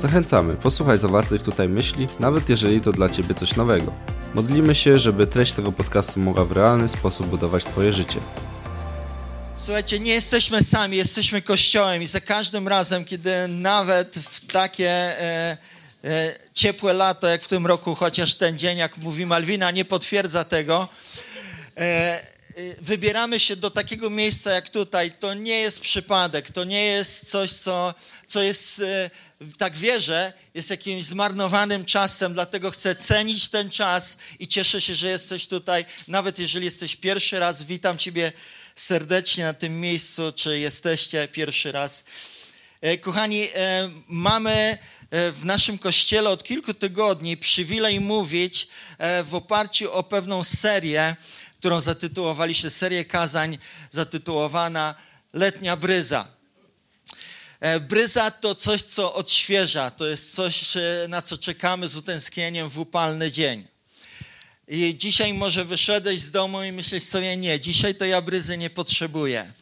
Zachęcamy, 0.00 0.56
posłuchaj 0.56 0.98
zawartych 0.98 1.42
tutaj 1.42 1.68
myśli, 1.68 2.06
nawet 2.20 2.48
jeżeli 2.48 2.80
to 2.80 2.92
dla 2.92 3.08
Ciebie 3.08 3.34
coś 3.34 3.56
nowego. 3.56 3.92
Modlimy 4.34 4.74
się, 4.74 4.98
żeby 4.98 5.26
treść 5.26 5.52
tego 5.52 5.72
podcastu 5.72 6.20
mogła 6.20 6.44
w 6.44 6.52
realny 6.52 6.88
sposób 6.88 7.26
budować 7.26 7.64
Twoje 7.64 7.92
życie. 7.92 8.20
Słuchajcie, 9.54 10.00
nie 10.00 10.12
jesteśmy 10.12 10.64
sami, 10.64 10.96
jesteśmy 10.96 11.42
Kościołem 11.42 12.02
i 12.02 12.06
za 12.06 12.20
każdym 12.20 12.68
razem, 12.68 13.04
kiedy 13.04 13.48
nawet 13.48 14.14
w 14.14 14.46
takie 14.46 14.90
e, 14.90 15.56
e, 16.04 16.34
ciepłe 16.54 16.92
lato, 16.92 17.26
jak 17.26 17.42
w 17.42 17.48
tym 17.48 17.66
roku, 17.66 17.94
chociaż 17.94 18.34
ten 18.34 18.58
dzień, 18.58 18.78
jak 18.78 18.96
mówi 18.96 19.26
Malwina, 19.26 19.70
nie 19.70 19.84
potwierdza 19.84 20.44
tego, 20.44 20.88
e, 21.76 21.80
e 21.80 22.20
wybieramy 22.80 23.40
się 23.40 23.56
do 23.56 23.70
takiego 23.70 24.10
miejsca 24.10 24.50
jak 24.50 24.68
tutaj. 24.68 25.10
To 25.10 25.34
nie 25.34 25.60
jest 25.60 25.80
przypadek, 25.80 26.50
to 26.50 26.64
nie 26.64 26.84
jest 26.84 27.30
coś, 27.30 27.52
co, 27.52 27.94
co 28.30 28.42
jest 28.42 28.80
e, 28.80 29.10
tak 29.58 29.76
wierzę, 29.76 30.32
jest 30.54 30.70
jakimś 30.70 31.04
zmarnowanym 31.04 31.84
czasem, 31.84 32.34
dlatego 32.34 32.70
chcę 32.70 32.94
cenić 32.94 33.48
ten 33.48 33.70
czas 33.70 34.16
i 34.38 34.48
cieszę 34.48 34.80
się, 34.80 34.94
że 34.94 35.08
jesteś 35.08 35.46
tutaj. 35.46 35.84
Nawet 36.08 36.38
jeżeli 36.38 36.64
jesteś 36.64 36.96
pierwszy 36.96 37.38
raz, 37.38 37.62
witam 37.62 37.98
Ciebie 37.98 38.32
serdecznie 38.76 39.44
na 39.44 39.54
tym 39.54 39.80
miejscu, 39.80 40.32
czy 40.32 40.58
jesteście 40.58 41.28
pierwszy 41.28 41.72
raz. 41.72 42.04
E, 42.80 42.98
kochani, 42.98 43.48
e, 43.54 43.90
mamy 44.08 44.78
w 45.12 45.40
naszym 45.44 45.78
kościele 45.78 46.30
od 46.30 46.44
kilku 46.44 46.74
tygodni 46.74 47.36
przywilej 47.36 48.00
mówić 48.00 48.68
w 49.24 49.34
oparciu 49.34 49.92
o 49.92 50.02
pewną 50.02 50.44
serię, 50.44 51.16
którą 51.58 51.80
zatytułowaliśmy 51.80 52.70
serię 52.70 53.04
kazań 53.04 53.58
zatytułowana 53.90 54.94
Letnia 55.32 55.76
Bryza. 55.76 56.39
E, 57.60 57.80
bryza 57.80 58.30
to 58.30 58.54
coś, 58.54 58.82
co 58.82 59.14
odświeża, 59.14 59.90
to 59.90 60.06
jest 60.06 60.34
coś, 60.34 60.64
na 61.08 61.22
co 61.22 61.38
czekamy 61.38 61.88
z 61.88 61.96
utęsknieniem 61.96 62.68
w 62.68 62.78
upalny 62.78 63.32
dzień. 63.32 63.66
I 64.68 64.98
dzisiaj 64.98 65.34
może 65.34 65.64
wyszedłeś 65.64 66.20
z 66.20 66.30
domu 66.30 66.62
i 66.62 66.72
myślisz 66.72 67.02
sobie, 67.02 67.36
nie, 67.36 67.60
dzisiaj 67.60 67.94
to 67.94 68.04
ja 68.04 68.22
bryzy 68.22 68.58
nie 68.58 68.70
potrzebuję. 68.70 69.52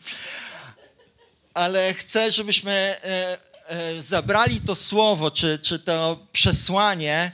Ale 1.55 1.94
chcę, 1.94 2.32
żebyśmy 2.32 2.72
e, 2.72 3.38
e, 3.66 4.02
zabrali 4.02 4.60
to 4.60 4.74
słowo, 4.74 5.30
czy, 5.30 5.58
czy 5.62 5.78
to 5.78 6.27
przesłanie 6.33 7.33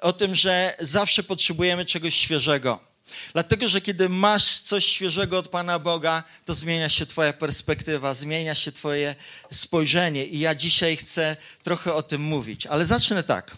o 0.00 0.12
tym, 0.12 0.34
że 0.34 0.76
zawsze 0.80 1.22
potrzebujemy 1.22 1.84
czegoś 1.84 2.14
świeżego. 2.14 2.89
Dlatego, 3.32 3.68
że 3.68 3.80
kiedy 3.80 4.08
masz 4.08 4.60
coś 4.60 4.86
świeżego 4.86 5.38
od 5.38 5.48
Pana 5.48 5.78
Boga, 5.78 6.24
to 6.44 6.54
zmienia 6.54 6.88
się 6.88 7.06
Twoja 7.06 7.32
perspektywa, 7.32 8.14
zmienia 8.14 8.54
się 8.54 8.72
Twoje 8.72 9.14
spojrzenie. 9.52 10.26
I 10.26 10.38
ja 10.38 10.54
dzisiaj 10.54 10.96
chcę 10.96 11.36
trochę 11.62 11.94
o 11.94 12.02
tym 12.02 12.22
mówić. 12.22 12.66
Ale 12.66 12.86
zacznę 12.86 13.22
tak. 13.22 13.56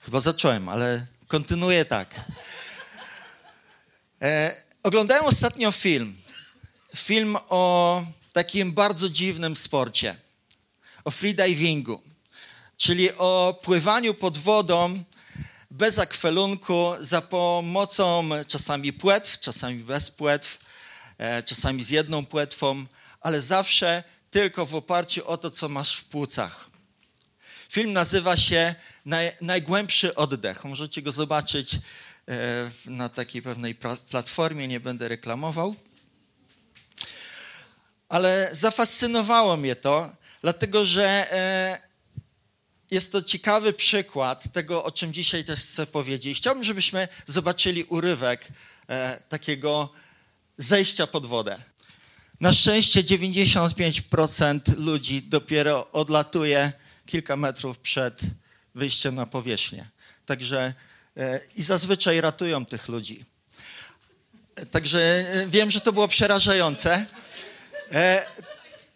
Chyba 0.00 0.20
zacząłem, 0.20 0.68
ale 0.68 1.06
kontynuuję 1.28 1.84
tak. 1.84 2.20
E, 4.22 4.56
oglądałem 4.82 5.24
ostatnio 5.24 5.72
film. 5.72 6.16
Film 6.96 7.36
o 7.48 8.04
takim 8.32 8.72
bardzo 8.72 9.08
dziwnym 9.08 9.56
sporcie. 9.56 10.16
O 11.04 11.10
freedivingu. 11.10 12.02
Czyli 12.76 13.12
o 13.12 13.60
pływaniu 13.62 14.14
pod 14.14 14.38
wodą 14.38 15.04
bez 15.74 15.98
akwelunku, 15.98 16.92
za 17.00 17.22
pomocą 17.22 18.30
czasami 18.46 18.92
płetw, 18.92 19.40
czasami 19.40 19.78
bez 19.78 20.10
płetw, 20.10 20.58
e, 21.18 21.42
czasami 21.42 21.84
z 21.84 21.90
jedną 21.90 22.26
płetwą, 22.26 22.86
ale 23.20 23.42
zawsze 23.42 24.04
tylko 24.30 24.66
w 24.66 24.74
oparciu 24.74 25.28
o 25.28 25.36
to, 25.36 25.50
co 25.50 25.68
masz 25.68 25.96
w 25.96 26.04
płucach. 26.04 26.70
Film 27.68 27.92
nazywa 27.92 28.36
się 28.36 28.74
Naj, 29.04 29.32
Najgłębszy 29.40 30.14
oddech. 30.14 30.64
Możecie 30.64 31.02
go 31.02 31.12
zobaczyć 31.12 31.74
e, 31.74 31.78
na 32.86 33.08
takiej 33.08 33.42
pewnej 33.42 33.74
platformie, 34.10 34.68
nie 34.68 34.80
będę 34.80 35.08
reklamował. 35.08 35.74
Ale 38.08 38.48
zafascynowało 38.52 39.56
mnie 39.56 39.76
to, 39.76 40.10
dlatego 40.42 40.86
że 40.86 41.32
e, 41.32 41.93
jest 42.94 43.12
to 43.12 43.22
ciekawy 43.22 43.72
przykład 43.72 44.52
tego, 44.52 44.84
o 44.84 44.90
czym 44.90 45.12
dzisiaj 45.12 45.44
też 45.44 45.60
chcę 45.60 45.86
powiedzieć. 45.86 46.38
Chciałbym, 46.38 46.64
żebyśmy 46.64 47.08
zobaczyli 47.26 47.84
urywek 47.84 48.48
e, 48.88 49.20
takiego 49.28 49.92
zejścia 50.58 51.06
pod 51.06 51.26
wodę. 51.26 51.58
Na 52.40 52.52
szczęście 52.52 53.02
95% 53.02 54.60
ludzi 54.76 55.22
dopiero 55.22 55.90
odlatuje 55.92 56.72
kilka 57.06 57.36
metrów 57.36 57.78
przed 57.78 58.20
wyjściem 58.74 59.14
na 59.14 59.26
powierzchnię. 59.26 59.88
Także 60.26 60.74
e, 61.16 61.40
i 61.56 61.62
zazwyczaj 61.62 62.20
ratują 62.20 62.66
tych 62.66 62.88
ludzi. 62.88 63.24
E, 64.56 64.66
także 64.66 64.98
e, 64.98 65.46
wiem, 65.46 65.70
że 65.70 65.80
to 65.80 65.92
było 65.92 66.08
przerażające. 66.08 67.06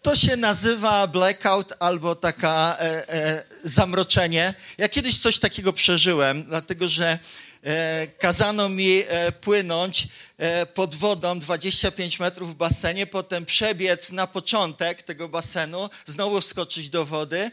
To 0.02 0.16
się 0.16 0.36
nazywa 0.36 1.06
blackout 1.06 1.72
albo 1.78 2.14
taka 2.14 2.76
e, 2.80 3.08
e, 3.08 3.44
zamroczenie. 3.64 4.54
Ja 4.78 4.88
kiedyś 4.88 5.18
coś 5.18 5.38
takiego 5.38 5.72
przeżyłem, 5.72 6.44
dlatego 6.44 6.88
że 6.88 7.18
e, 7.64 8.06
kazano 8.06 8.68
mi 8.68 9.02
e, 9.08 9.32
płynąć 9.32 10.08
e, 10.38 10.66
pod 10.66 10.94
wodą 10.94 11.38
25 11.38 12.20
metrów 12.20 12.54
w 12.54 12.54
basenie, 12.54 13.06
potem 13.06 13.46
przebiec 13.46 14.12
na 14.12 14.26
początek 14.26 15.02
tego 15.02 15.28
basenu, 15.28 15.90
znowu 16.06 16.40
skoczyć 16.40 16.90
do 16.90 17.04
wody, 17.04 17.50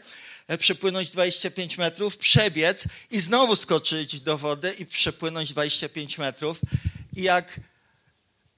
e, 0.48 0.58
przepłynąć 0.58 1.10
25 1.10 1.78
metrów, 1.78 2.16
przebiec 2.16 2.84
i 3.10 3.20
znowu 3.20 3.56
skoczyć 3.56 4.20
do 4.20 4.38
wody 4.38 4.74
i 4.78 4.86
przepłynąć 4.86 5.52
25 5.52 6.18
metrów. 6.18 6.60
I 7.16 7.22
jak 7.22 7.60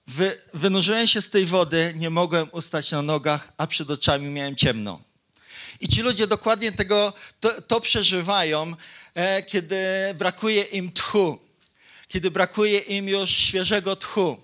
Wy, 0.09 0.41
wynurzyłem 0.55 1.07
się 1.07 1.23
z 1.23 1.31
tej 1.31 1.47
wody, 1.47 1.95
nie 1.97 2.11
mogłem 2.11 2.49
ustać 2.53 2.91
na 2.91 3.03
nogach, 3.03 3.53
a 3.57 3.67
przed 3.67 3.91
oczami 3.91 4.27
miałem 4.27 4.57
ciemno. 4.57 5.01
I 5.81 5.89
ci 5.89 6.03
ludzie 6.03 6.27
dokładnie 6.27 6.73
tego, 6.73 7.13
to, 7.41 7.63
to 7.63 7.81
przeżywają, 7.81 8.75
e, 9.15 9.43
kiedy 9.43 9.77
brakuje 10.15 10.63
im 10.63 10.93
tchu, 10.93 11.39
kiedy 12.09 12.31
brakuje 12.31 12.79
im 12.79 13.09
już 13.09 13.31
świeżego 13.31 13.97
tchu. 13.97 14.37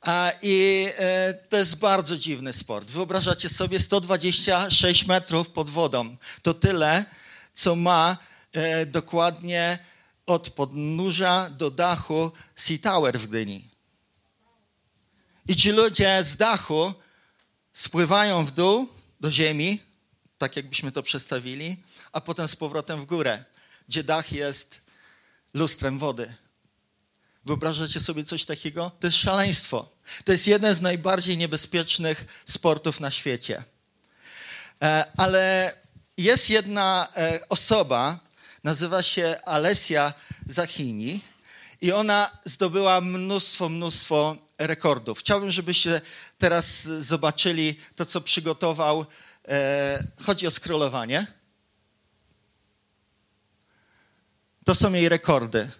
A, 0.00 0.32
I 0.42 0.86
e, 0.98 1.34
to 1.34 1.56
jest 1.56 1.78
bardzo 1.78 2.18
dziwny 2.18 2.52
sport. 2.52 2.90
Wyobrażacie 2.90 3.48
sobie 3.48 3.80
126 3.80 5.06
metrów 5.06 5.48
pod 5.48 5.70
wodą. 5.70 6.16
To 6.42 6.54
tyle, 6.54 7.04
co 7.54 7.76
ma 7.76 8.16
e, 8.52 8.86
dokładnie 8.86 9.78
od 10.26 10.50
podnóża 10.50 11.50
do 11.50 11.70
dachu 11.70 12.32
Sea 12.56 12.78
Tower 12.78 13.18
w 13.18 13.26
Gdyni. 13.26 13.71
I 15.48 15.56
ci 15.56 15.70
ludzie 15.70 16.24
z 16.24 16.36
dachu 16.36 16.94
spływają 17.72 18.44
w 18.44 18.50
dół 18.50 18.88
do 19.20 19.30
ziemi, 19.30 19.82
tak 20.38 20.56
jakbyśmy 20.56 20.92
to 20.92 21.02
przedstawili, 21.02 21.76
a 22.12 22.20
potem 22.20 22.48
z 22.48 22.56
powrotem 22.56 23.00
w 23.00 23.04
górę, 23.04 23.44
gdzie 23.88 24.04
dach 24.04 24.32
jest 24.32 24.80
lustrem 25.54 25.98
wody. 25.98 26.34
Wyobrażacie 27.44 28.00
sobie 28.00 28.24
coś 28.24 28.44
takiego? 28.44 28.92
To 29.00 29.06
jest 29.06 29.18
szaleństwo. 29.18 29.88
To 30.24 30.32
jest 30.32 30.46
jeden 30.46 30.74
z 30.74 30.80
najbardziej 30.80 31.36
niebezpiecznych 31.36 32.42
sportów 32.46 33.00
na 33.00 33.10
świecie. 33.10 33.62
E, 34.82 35.04
ale 35.16 35.74
jest 36.16 36.50
jedna 36.50 37.08
e, 37.16 37.40
osoba, 37.48 38.18
nazywa 38.64 39.02
się 39.02 39.36
Alessia 39.44 40.12
Zachini 40.46 41.20
i 41.80 41.92
ona 41.92 42.30
zdobyła 42.44 43.00
mnóstwo, 43.00 43.68
mnóstwo 43.68 44.36
rekordów. 44.58 45.18
Chciałbym, 45.18 45.50
żebyście 45.50 46.00
teraz 46.38 46.82
zobaczyli 46.82 47.80
to, 47.96 48.06
co 48.06 48.20
przygotował. 48.20 49.06
E, 49.48 50.04
chodzi 50.20 50.46
o 50.46 50.50
scrollowanie. 50.50 51.26
To 54.64 54.74
są 54.74 54.92
jej 54.92 55.08
rekordy. 55.08 55.70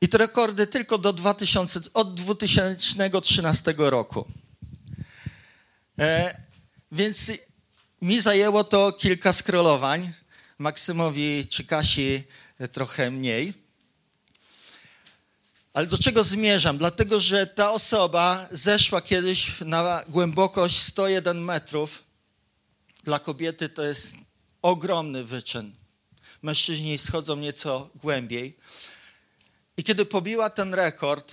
I 0.00 0.08
te 0.08 0.18
rekordy 0.18 0.66
tylko 0.66 0.98
do 0.98 1.12
2000, 1.12 1.80
od 1.94 2.14
2013 2.14 3.74
roku. 3.78 4.26
E, 5.98 6.40
więc 6.92 7.32
mi 8.02 8.20
zajęło 8.20 8.64
to 8.64 8.92
kilka 8.92 9.32
scrollowań, 9.32 10.12
Maksymowi 10.58 11.46
czy 11.50 11.64
Kasi 11.64 12.24
trochę 12.72 13.10
mniej. 13.10 13.63
Ale 15.74 15.86
do 15.86 15.98
czego 15.98 16.24
zmierzam? 16.24 16.78
Dlatego, 16.78 17.20
że 17.20 17.46
ta 17.46 17.72
osoba 17.72 18.48
zeszła 18.50 19.00
kiedyś 19.00 19.60
na 19.60 20.04
głębokość 20.08 20.80
101 20.80 21.44
metrów. 21.44 22.04
Dla 23.04 23.18
kobiety 23.18 23.68
to 23.68 23.82
jest 23.82 24.14
ogromny 24.62 25.24
wyczyn. 25.24 25.72
Mężczyźni 26.42 26.98
schodzą 26.98 27.36
nieco 27.36 27.90
głębiej. 27.94 28.58
I 29.76 29.84
kiedy 29.84 30.04
pobiła 30.04 30.50
ten 30.50 30.74
rekord, 30.74 31.32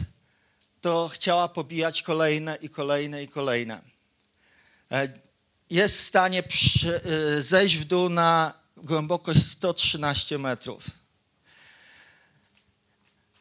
to 0.82 1.10
chciała 1.14 1.48
pobijać 1.48 2.02
kolejne 2.02 2.58
i 2.62 2.70
kolejne 2.70 3.24
i 3.24 3.28
kolejne. 3.28 3.82
E, 4.92 5.08
jest 5.70 5.98
w 5.98 6.02
stanie 6.02 6.44
e, 6.44 7.42
zejść 7.42 7.78
w 7.78 7.86
dół 7.86 8.10
na 8.10 8.54
głębokość 8.78 9.46
113 9.46 10.38
metrów. 10.38 11.01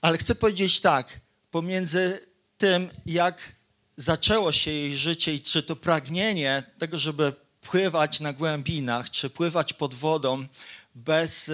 Ale 0.00 0.19
chcę 0.19 0.35
powiedzieć 0.35 0.81
tak, 0.81 1.20
pomiędzy 1.50 2.26
tym, 2.58 2.88
jak 3.06 3.52
zaczęło 3.97 4.52
się 4.52 4.70
jej 4.70 4.97
życie 4.97 5.35
i 5.35 5.41
czy 5.41 5.62
to 5.62 5.76
pragnienie 5.76 6.62
tego, 6.79 6.99
żeby 6.99 7.32
pływać 7.61 8.20
na 8.20 8.32
głębinach, 8.32 9.11
czy 9.11 9.31
pływać 9.31 9.73
pod 9.73 9.94
wodą 9.94 10.47
bez, 10.94 11.50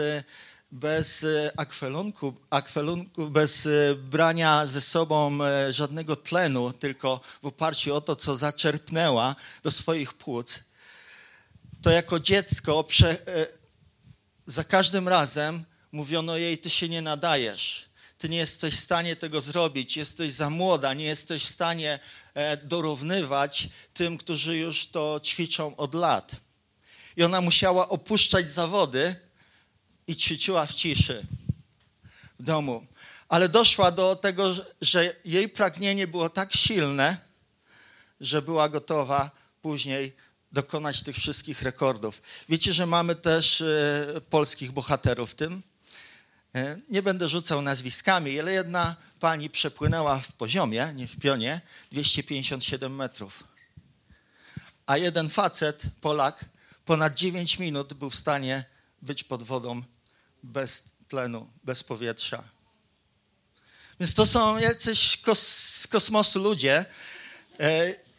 bez 0.73 1.27
akwelunku, 1.57 2.35
akwelunku, 2.51 3.31
bez 3.31 3.69
brania 3.97 4.67
ze 4.67 4.81
sobą 4.81 5.45
e, 5.45 5.73
żadnego 5.73 6.17
tlenu, 6.17 6.73
tylko 6.73 7.21
w 7.43 7.47
oparciu 7.47 7.95
o 7.95 8.01
to, 8.01 8.17
co 8.17 8.37
zaczerpnęła 8.37 9.37
do 9.63 9.71
swoich 9.71 10.15
płuc, 10.15 10.65
to 11.83 11.91
jako 11.91 12.21
dziecko 12.21 12.85
prze, 12.85 13.11
e, 13.11 13.47
za 14.47 14.65
każdym 14.65 15.09
razem 15.09 15.65
mówiono 15.93 16.37
jej, 16.37 16.59
ty 16.59 16.71
się 16.71 16.89
nie 16.89 17.03
nadajesz 17.03 17.87
ty 18.27 18.31
nie 18.31 18.39
jesteś 18.39 18.75
w 18.75 18.81
stanie 18.81 19.17
tego 19.17 19.41
zrobić, 19.41 19.97
jesteś 19.97 20.33
za 20.33 20.51
młoda, 20.51 20.95
nie 20.95 21.05
jesteś 21.05 21.45
w 21.45 21.49
stanie 21.49 21.99
e, 22.35 22.57
dorównywać 22.57 23.69
tym, 23.95 24.19
którzy 24.19 24.57
już 24.57 24.87
to 24.87 25.21
ćwiczą 25.25 25.77
od 25.77 25.95
lat. 25.95 26.33
I 27.17 27.23
ona 27.23 27.41
musiała 27.41 27.89
opuszczać 27.89 28.51
zawody 28.51 29.15
i 30.07 30.17
ćwiczyła 30.17 30.67
w 30.67 30.75
ciszy 30.75 31.27
w 32.39 32.45
domu. 32.45 32.87
Ale 33.29 33.49
doszła 33.49 33.91
do 33.91 34.17
tego, 34.17 34.55
że 34.81 35.15
jej 35.25 35.49
pragnienie 35.49 36.07
było 36.07 36.29
tak 36.29 36.57
silne, 36.57 37.17
że 38.21 38.43
była 38.43 38.69
gotowa 38.69 39.31
później 39.63 40.17
dokonać 40.53 41.03
tych 41.03 41.17
wszystkich 41.17 41.63
rekordów. 41.63 42.23
Wiecie, 42.49 42.73
że 42.73 42.87
mamy 42.87 43.15
też 43.15 43.61
e, 43.61 44.21
polskich 44.31 44.73
bohaterów 44.73 45.31
w 45.31 45.35
tym? 45.35 45.63
E, 46.57 46.77
nie 46.89 47.03
będę 47.03 47.29
rzucał 47.29 47.63
nazwiskami, 47.63 48.41
ale 48.41 48.53
jedna 48.53 48.97
pani 49.21 49.51
przepłynęła 49.51 50.19
w 50.19 50.33
poziomie, 50.33 50.93
nie 50.95 51.07
w 51.07 51.17
pionie, 51.17 51.61
257 51.93 52.95
metrów. 52.95 53.45
A 54.87 54.97
jeden 54.97 55.29
facet, 55.29 55.83
Polak, 56.01 56.45
ponad 56.85 57.15
9 57.15 57.59
minut 57.59 57.95
był 57.95 58.11
w 58.11 58.15
stanie 58.15 58.65
być 59.03 59.25
pod 59.25 59.43
wodą 59.43 59.83
bez 60.43 60.85
tlenu, 61.09 61.51
bez 61.65 61.85
powietrza. 61.85 62.43
Więc 64.01 64.15
to 64.15 64.27
są 64.27 64.59
jacyś 64.59 65.17
kos 65.17 65.41
z 65.57 65.87
kosmosu 65.87 66.39
ludzie. 66.39 66.85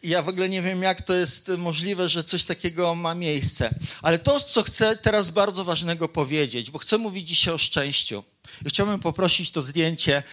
Ja 0.03 0.21
w 0.21 0.29
ogóle 0.29 0.49
nie 0.49 0.61
wiem, 0.61 0.81
jak 0.81 1.01
to 1.01 1.13
jest 1.13 1.47
możliwe, 1.57 2.09
że 2.09 2.23
coś 2.23 2.43
takiego 2.43 2.95
ma 2.95 3.15
miejsce. 3.15 3.69
Ale 4.01 4.19
to, 4.19 4.39
co 4.39 4.63
chcę 4.63 4.95
teraz 4.95 5.29
bardzo 5.29 5.63
ważnego 5.63 6.09
powiedzieć, 6.09 6.71
bo 6.71 6.79
chcę 6.79 6.97
mówić 6.97 7.27
dzisiaj 7.27 7.53
o 7.53 7.57
szczęściu. 7.57 8.23
I 8.65 8.69
chciałbym 8.69 8.99
poprosić 8.99 9.51
to 9.51 9.61
zdjęcie 9.61 10.23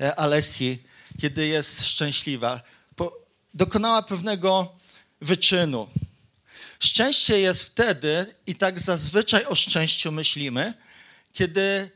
e, 0.00 0.16
Alessi, 0.16 0.78
kiedy 1.20 1.46
jest 1.46 1.86
szczęśliwa. 1.86 2.62
dokonała 3.54 4.02
pewnego 4.02 4.76
wyczynu. 5.20 5.88
Szczęście 6.80 7.40
jest 7.40 7.62
wtedy, 7.62 8.34
i 8.46 8.54
tak 8.54 8.80
zazwyczaj 8.80 9.44
o 9.46 9.54
szczęściu 9.54 10.12
myślimy, 10.12 10.74
kiedy 11.32 11.90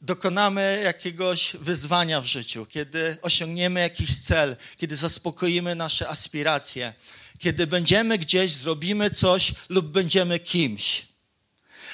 dokonamy 0.00 0.80
jakiegoś 0.84 1.52
wyzwania 1.60 2.20
w 2.20 2.26
życiu, 2.26 2.66
kiedy 2.66 3.16
osiągniemy 3.22 3.80
jakiś 3.80 4.18
cel, 4.18 4.56
kiedy 4.76 4.96
zaspokoimy 4.96 5.74
nasze 5.74 6.08
aspiracje, 6.08 6.94
kiedy 7.38 7.66
będziemy 7.66 8.18
gdzieś, 8.18 8.52
zrobimy 8.52 9.10
coś 9.10 9.54
lub 9.68 9.86
będziemy 9.86 10.38
kimś. 10.38 11.06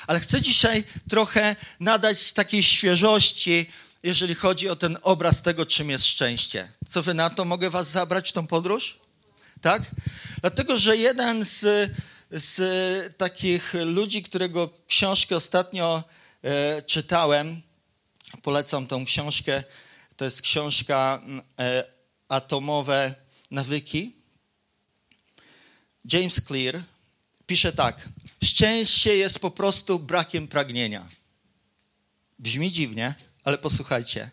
Ale 0.06 0.20
chcę 0.20 0.40
dzisiaj 0.40 0.84
trochę 1.10 1.56
nadać 1.80 2.32
takiej 2.32 2.62
świeżości, 2.62 3.66
jeżeli 4.02 4.34
chodzi 4.34 4.68
o 4.68 4.76
ten 4.76 4.98
obraz 5.02 5.42
tego, 5.42 5.66
czym 5.66 5.90
jest 5.90 6.06
szczęście. 6.06 6.68
Co 6.88 7.02
wy 7.02 7.14
na 7.14 7.30
to? 7.30 7.44
Mogę 7.44 7.70
was 7.70 7.90
zabrać 7.90 8.30
w 8.30 8.32
tą 8.32 8.46
podróż? 8.46 8.98
Tak? 9.60 9.82
Dlatego, 10.40 10.78
że 10.78 10.96
jeden 10.96 11.44
z, 11.44 11.90
z 12.30 13.16
takich 13.16 13.74
ludzi, 13.84 14.22
którego 14.22 14.70
książkę 14.88 15.36
ostatnio 15.36 16.04
e, 16.44 16.82
czytałem, 16.82 17.62
polecam 18.42 18.86
tą 18.86 19.04
książkę, 19.04 19.64
to 20.16 20.24
jest 20.24 20.42
książka 20.42 21.22
e, 21.58 21.84
Atomowe 22.28 23.14
nawyki. 23.50 24.16
James 26.12 26.40
Clear 26.46 26.82
pisze 27.46 27.72
tak: 27.72 28.08
Szczęście 28.44 29.16
jest 29.16 29.38
po 29.38 29.50
prostu 29.50 29.98
brakiem 29.98 30.48
pragnienia. 30.48 31.08
Brzmi 32.38 32.72
dziwnie, 32.72 33.14
ale 33.44 33.58
posłuchajcie. 33.58 34.30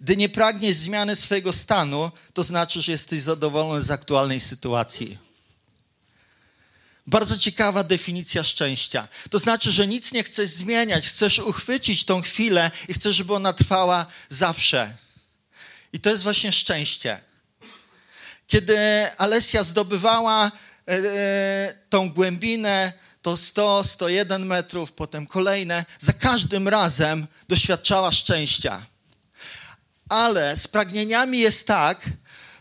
Gdy 0.00 0.16
nie 0.16 0.28
pragniesz 0.28 0.76
zmiany 0.76 1.16
swojego 1.16 1.52
stanu, 1.52 2.10
to 2.32 2.44
znaczy, 2.44 2.82
że 2.82 2.92
jesteś 2.92 3.20
zadowolony 3.20 3.82
z 3.82 3.90
aktualnej 3.90 4.40
sytuacji. 4.40 5.18
Bardzo 7.06 7.38
ciekawa 7.38 7.84
definicja 7.84 8.44
szczęścia. 8.44 9.08
To 9.30 9.38
znaczy, 9.38 9.72
że 9.72 9.86
nic 9.86 10.12
nie 10.12 10.22
chcesz 10.22 10.50
zmieniać, 10.50 11.06
chcesz 11.06 11.38
uchwycić 11.38 12.04
tą 12.04 12.22
chwilę 12.22 12.70
i 12.88 12.94
chcesz, 12.94 13.16
żeby 13.16 13.34
ona 13.34 13.52
trwała 13.52 14.06
zawsze. 14.28 14.96
I 15.92 16.00
to 16.00 16.10
jest 16.10 16.22
właśnie 16.22 16.52
szczęście. 16.52 17.20
Kiedy 18.46 18.78
Alesja 19.18 19.64
zdobywała 19.64 20.46
e, 20.46 20.92
e 20.92 21.74
tą 21.90 22.10
głębinę, 22.10 22.92
to 23.22 23.36
100, 23.36 23.84
101 23.84 24.46
metrów, 24.46 24.92
potem 24.92 25.26
kolejne. 25.26 25.84
Za 25.98 26.12
każdym 26.12 26.68
razem 26.68 27.26
doświadczała 27.48 28.12
szczęścia. 28.12 28.86
Ale 30.08 30.56
z 30.56 30.68
pragnieniami 30.68 31.38
jest 31.38 31.66
tak, 31.66 32.10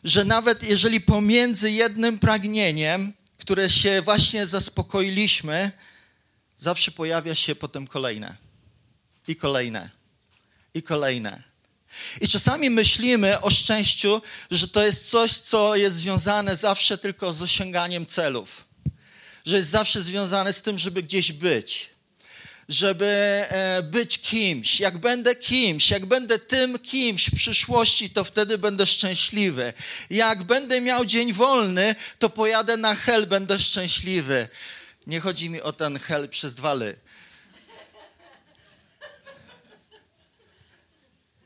że 0.04 0.26
nawet 0.26 0.64
jeżeli 0.64 1.02
pomiędzy 1.02 1.72
jednym 1.72 2.20
pragnieniem, 2.20 3.14
które 3.44 3.70
się 3.70 4.02
właśnie 4.02 4.48
zaspokoiliśmy, 4.48 5.72
zawsze 6.58 6.92
pojawia 6.92 7.36
się 7.36 7.56
potem 7.56 7.88
kolejne. 7.88 8.38
I 9.28 9.36
kolejne. 9.36 9.90
I 10.74 10.84
kolejne. 10.84 11.44
I 12.22 12.28
czasami 12.28 12.70
myślimy 12.70 13.42
o 13.42 13.50
szczęściu, 13.50 14.22
że 14.52 14.68
to 14.68 14.86
jest 14.86 15.10
coś, 15.10 15.32
co 15.32 15.76
jest 15.76 15.98
związane 15.98 16.58
zawsze 16.58 16.98
tylko 16.98 17.34
z 17.34 17.42
osiąganiem 17.42 18.06
celów 18.06 18.74
że 19.46 19.58
jest 19.58 19.70
zawsze 19.70 20.02
związane 20.02 20.54
z 20.54 20.62
tym, 20.62 20.80
żeby 20.80 21.04
gdzieś 21.04 21.32
być. 21.32 21.90
Żeby 22.70 23.06
e, 23.06 23.84
być 23.84 24.20
kimś. 24.20 24.80
Jak 24.80 24.98
będę 24.98 25.36
kimś, 25.36 25.92
jak 25.92 26.06
będę 26.06 26.40
tym 26.40 26.80
kimś 26.80 27.30
w 27.30 27.36
przyszłości, 27.36 28.10
to 28.10 28.24
wtedy 28.24 28.58
będę 28.58 28.88
szczęśliwy. 28.88 29.74
Jak 30.10 30.44
będę 30.44 30.82
miał 30.82 31.06
dzień 31.06 31.34
wolny, 31.34 31.96
to 32.20 32.30
pojadę 32.30 32.78
na 32.78 32.96
hel, 32.96 33.28
będę 33.28 33.60
szczęśliwy. 33.60 34.48
Nie 35.08 35.20
chodzi 35.20 35.50
mi 35.50 35.62
o 35.62 35.74
ten 35.74 36.00
hel 36.00 36.30
przez 36.30 36.56
dwa 36.56 36.74
ly. 36.74 36.96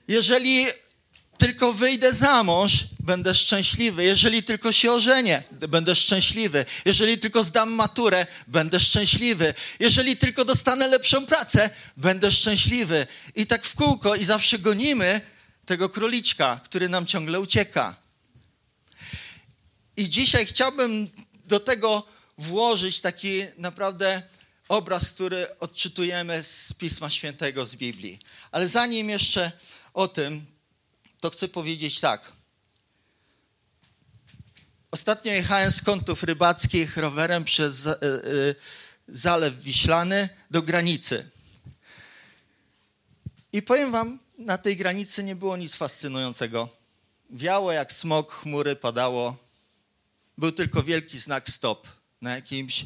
Jeżeli 0.07 0.67
tylko 1.37 1.73
wyjdę 1.73 2.13
za 2.13 2.43
mąż, 2.43 2.73
będę 2.99 3.35
szczęśliwy. 3.35 4.03
Jeżeli 4.03 4.43
tylko 4.43 4.71
się 4.71 4.91
ożenię, 4.91 5.43
będę 5.51 5.95
szczęśliwy. 5.95 6.65
Jeżeli 6.85 7.17
tylko 7.17 7.43
zdam 7.43 7.71
maturę, 7.71 8.27
będę 8.47 8.79
szczęśliwy. 8.79 9.53
Jeżeli 9.79 10.17
tylko 10.17 10.45
dostanę 10.45 10.87
lepszą 10.87 11.25
pracę, 11.25 11.69
będę 11.97 12.31
szczęśliwy. 12.31 13.07
I 13.35 13.47
tak 13.47 13.65
w 13.65 13.75
kółko 13.75 14.15
i 14.15 14.25
zawsze 14.25 14.59
gonimy 14.59 15.21
tego 15.65 15.89
króliczka, 15.89 16.59
który 16.63 16.89
nam 16.89 17.05
ciągle 17.05 17.39
ucieka. 17.39 17.95
I 19.97 20.09
dzisiaj 20.09 20.45
chciałbym 20.45 21.09
do 21.45 21.59
tego 21.59 22.07
włożyć 22.37 23.01
taki 23.01 23.43
naprawdę 23.57 24.21
obraz, 24.69 25.11
który 25.11 25.59
odczytujemy 25.59 26.43
z 26.43 26.73
Pisma 26.73 27.09
Świętego, 27.09 27.65
z 27.65 27.75
Biblii. 27.75 28.19
Ale 28.51 28.67
zanim 28.67 29.09
jeszcze 29.09 29.51
o 29.93 30.07
tym, 30.07 30.45
to 31.19 31.29
chcę 31.29 31.47
powiedzieć 31.47 31.99
tak. 31.99 32.31
Ostatnio 34.91 35.31
jechałem 35.31 35.71
z 35.71 35.81
kątów 35.81 36.23
rybackich 36.23 36.97
rowerem 36.97 37.43
przez 37.43 37.87
e, 37.87 37.91
e, 37.91 37.97
Zalew 39.07 39.63
Wiślany 39.63 40.29
do 40.51 40.61
granicy. 40.61 41.29
I 43.53 43.61
powiem 43.61 43.91
wam, 43.91 44.19
na 44.37 44.57
tej 44.57 44.77
granicy 44.77 45.23
nie 45.23 45.35
było 45.35 45.57
nic 45.57 45.75
fascynującego. 45.75 46.69
Wiało 47.29 47.71
jak 47.71 47.93
smog, 47.93 48.33
chmury 48.33 48.75
padało. 48.75 49.37
Był 50.37 50.51
tylko 50.51 50.83
wielki 50.83 51.19
znak 51.19 51.49
stop 51.49 51.87
na 52.21 52.35
jakimś 52.35 52.85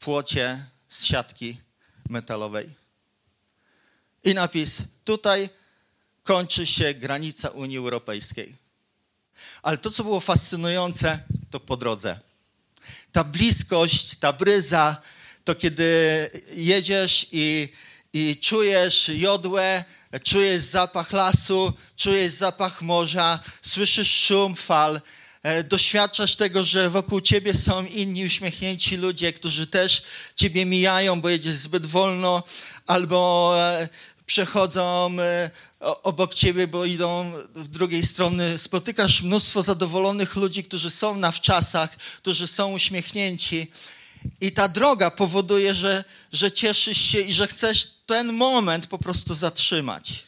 płocie 0.00 0.66
z 0.88 1.04
siatki 1.04 1.60
metalowej. 2.08 2.74
I 4.24 4.34
napis: 4.34 4.82
tutaj 5.04 5.48
kończy 6.28 6.66
się 6.66 6.94
granica 6.94 7.48
Unii 7.48 7.78
Europejskiej. 7.78 8.56
Ale 9.62 9.78
to, 9.78 9.90
co 9.90 10.04
było 10.04 10.20
fascynujące, 10.20 11.18
to 11.50 11.60
po 11.60 11.76
drodze. 11.76 12.20
Ta 13.12 13.24
bliskość, 13.24 14.16
ta 14.16 14.32
bryza, 14.32 14.96
to 15.44 15.54
kiedy 15.54 16.30
jedziesz 16.54 17.26
i, 17.32 17.68
i 18.12 18.36
czujesz 18.36 19.08
jodłę, 19.14 19.84
czujesz 20.24 20.62
zapach 20.62 21.12
lasu, 21.12 21.72
czujesz 21.96 22.32
zapach 22.32 22.82
morza, 22.82 23.38
słyszysz 23.62 24.10
szum 24.26 24.56
fal, 24.56 25.00
e, 25.42 25.64
doświadczasz 25.64 26.36
tego, 26.36 26.64
że 26.64 26.90
wokół 26.90 27.20
ciebie 27.20 27.54
są 27.54 27.84
inni 27.84 28.26
uśmiechnięci 28.26 28.96
ludzie, 28.96 29.32
którzy 29.32 29.66
też 29.66 30.02
ciebie 30.36 30.66
mijają, 30.66 31.20
bo 31.20 31.28
jedziesz 31.28 31.56
zbyt 31.56 31.86
wolno, 31.86 32.42
albo 32.86 33.52
e, 33.58 33.88
przechodzą 34.26 35.16
e, 35.20 35.50
obok 35.80 36.34
ciebie, 36.34 36.66
bo 36.66 36.84
idą 36.84 37.32
w 37.54 37.68
drugiej 37.68 38.06
strony. 38.06 38.58
Spotykasz 38.58 39.22
mnóstwo 39.22 39.62
zadowolonych 39.62 40.36
ludzi, 40.36 40.64
którzy 40.64 40.90
są 40.90 41.16
na 41.16 41.32
wczasach, 41.32 41.96
którzy 41.96 42.46
są 42.46 42.72
uśmiechnięci. 42.72 43.70
I 44.40 44.52
ta 44.52 44.68
droga 44.68 45.10
powoduje, 45.10 45.74
że, 45.74 46.04
że 46.32 46.52
cieszysz 46.52 47.00
się 47.00 47.20
i 47.20 47.32
że 47.32 47.46
chcesz 47.46 47.86
ten 48.06 48.32
moment 48.32 48.86
po 48.86 48.98
prostu 48.98 49.34
zatrzymać. 49.34 50.24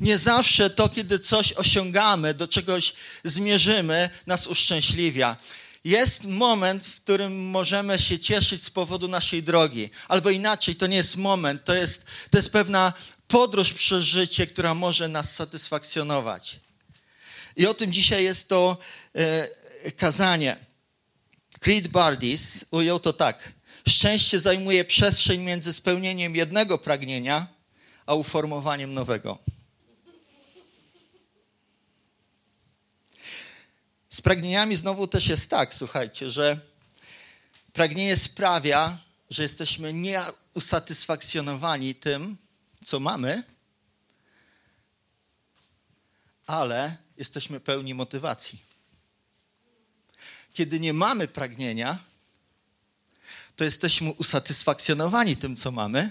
Nie 0.00 0.18
zawsze 0.18 0.70
to, 0.70 0.88
kiedy 0.88 1.18
coś 1.18 1.52
osiągamy, 1.52 2.34
do 2.34 2.48
czegoś 2.48 2.94
zmierzymy, 3.24 4.10
nas 4.26 4.46
uszczęśliwia. 4.46 5.36
Jest 5.84 6.24
moment, 6.24 6.86
w 6.86 7.00
którym 7.00 7.50
możemy 7.50 7.98
się 7.98 8.18
cieszyć 8.18 8.62
z 8.62 8.70
powodu 8.70 9.08
naszej 9.08 9.42
drogi. 9.42 9.90
Albo 10.08 10.30
inaczej, 10.30 10.76
to 10.76 10.86
nie 10.86 10.96
jest 10.96 11.16
moment, 11.16 11.64
to 11.64 11.74
jest, 11.74 12.06
to 12.30 12.38
jest 12.38 12.52
pewna 12.52 12.92
podróż 13.32 13.72
przez 13.72 14.04
życie, 14.04 14.46
która 14.46 14.74
może 14.74 15.08
nas 15.08 15.34
satysfakcjonować. 15.34 16.60
I 17.56 17.66
o 17.66 17.74
tym 17.74 17.92
dzisiaj 17.92 18.24
jest 18.24 18.48
to 18.48 18.78
e, 19.14 19.92
kazanie. 19.92 20.56
Creed 21.60 21.88
Bardis 21.88 22.64
ujął 22.70 23.00
to 23.00 23.12
tak. 23.12 23.52
Szczęście 23.88 24.40
zajmuje 24.40 24.84
przestrzeń 24.84 25.40
między 25.40 25.72
spełnieniem 25.72 26.36
jednego 26.36 26.78
pragnienia, 26.78 27.46
a 28.06 28.14
uformowaniem 28.14 28.94
nowego. 28.94 29.38
Z 34.10 34.20
pragnieniami 34.20 34.76
znowu 34.76 35.06
też 35.06 35.26
jest 35.26 35.50
tak, 35.50 35.74
słuchajcie, 35.74 36.30
że 36.30 36.58
pragnienie 37.72 38.16
sprawia, 38.16 38.98
że 39.30 39.42
jesteśmy 39.42 39.92
nieusatysfakcjonowani 39.92 41.94
tym, 41.94 42.36
co 42.84 43.00
mamy, 43.00 43.42
ale 46.46 46.96
jesteśmy 47.16 47.60
pełni 47.60 47.94
motywacji. 47.94 48.62
Kiedy 50.52 50.80
nie 50.80 50.92
mamy 50.92 51.28
pragnienia, 51.28 51.98
to 53.56 53.64
jesteśmy 53.64 54.10
usatysfakcjonowani 54.10 55.36
tym, 55.36 55.56
co 55.56 55.70
mamy, 55.70 56.10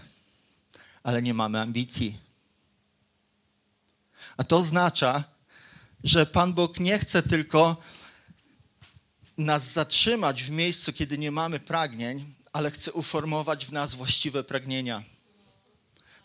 ale 1.03 1.21
nie 1.21 1.33
mamy 1.33 1.59
ambicji. 1.61 2.17
A 4.37 4.43
to 4.43 4.57
oznacza, 4.57 5.23
że 6.03 6.25
Pan 6.25 6.53
Bóg 6.53 6.79
nie 6.79 6.99
chce 6.99 7.23
tylko 7.23 7.81
nas 9.37 9.71
zatrzymać 9.71 10.43
w 10.43 10.49
miejscu, 10.49 10.93
kiedy 10.93 11.17
nie 11.17 11.31
mamy 11.31 11.59
pragnień, 11.59 12.33
ale 12.53 12.71
chce 12.71 12.93
uformować 12.93 13.65
w 13.65 13.71
nas 13.71 13.95
właściwe 13.95 14.43
pragnienia. 14.43 15.03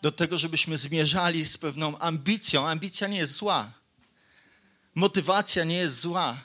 Do 0.01 0.11
tego, 0.11 0.37
żebyśmy 0.37 0.77
zmierzali 0.77 1.45
z 1.45 1.57
pewną 1.57 1.97
ambicją. 1.97 2.67
Ambicja 2.67 3.07
nie 3.07 3.17
jest 3.17 3.33
zła. 3.33 3.71
Motywacja 4.95 5.63
nie 5.63 5.75
jest 5.75 5.99
zła. 5.99 6.37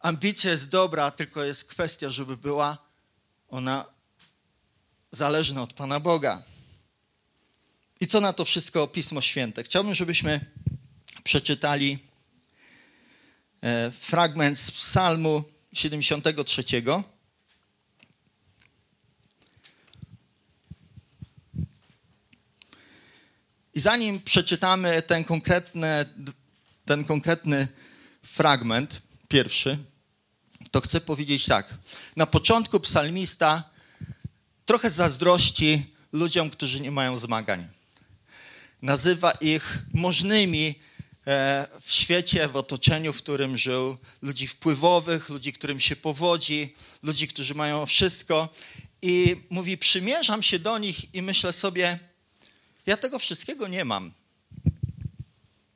Ambicja 0.00 0.50
jest 0.50 0.68
dobra, 0.68 1.10
tylko 1.10 1.44
jest 1.44 1.64
kwestia, 1.64 2.10
żeby 2.10 2.36
była 2.36 2.78
ona 3.48 3.84
zależna 5.10 5.62
od 5.62 5.72
Pana 5.72 6.00
Boga. 6.00 6.42
I 8.00 8.06
co 8.06 8.20
na 8.20 8.32
to 8.32 8.44
wszystko 8.44 8.86
Pismo 8.86 9.20
Święte? 9.20 9.62
Chciałbym, 9.62 9.94
żebyśmy 9.94 10.40
przeczytali 11.24 11.98
e, 13.62 13.90
fragment 13.90 14.58
z 14.58 14.70
Psalmu 14.70 15.44
73. 15.72 16.64
I 23.76 23.80
zanim 23.80 24.20
przeczytamy 24.20 25.02
ten 25.02 25.24
konkretny, 25.24 26.04
ten 26.84 27.04
konkretny 27.04 27.68
fragment, 28.22 29.02
pierwszy, 29.28 29.78
to 30.70 30.80
chcę 30.80 31.00
powiedzieć 31.00 31.46
tak. 31.46 31.74
Na 32.16 32.26
początku 32.26 32.80
psalmista 32.80 33.70
trochę 34.66 34.90
zazdrości 34.90 35.86
ludziom, 36.12 36.50
którzy 36.50 36.80
nie 36.80 36.90
mają 36.90 37.18
zmagań. 37.18 37.66
Nazywa 38.82 39.30
ich 39.30 39.78
możnymi 39.94 40.74
e, 41.26 41.66
w 41.80 41.92
świecie, 41.92 42.48
w 42.48 42.56
otoczeniu, 42.56 43.12
w 43.12 43.18
którym 43.18 43.58
żył, 43.58 43.96
ludzi 44.22 44.46
wpływowych, 44.46 45.28
ludzi, 45.28 45.52
którym 45.52 45.80
się 45.80 45.96
powodzi, 45.96 46.74
ludzi, 47.02 47.28
którzy 47.28 47.54
mają 47.54 47.86
wszystko. 47.86 48.48
I 49.02 49.36
mówi: 49.50 49.78
Przymierzam 49.78 50.42
się 50.42 50.58
do 50.58 50.78
nich 50.78 51.14
i 51.14 51.22
myślę 51.22 51.52
sobie, 51.52 51.98
ja 52.86 52.96
tego 52.96 53.18
wszystkiego 53.18 53.68
nie 53.68 53.84
mam. 53.84 54.12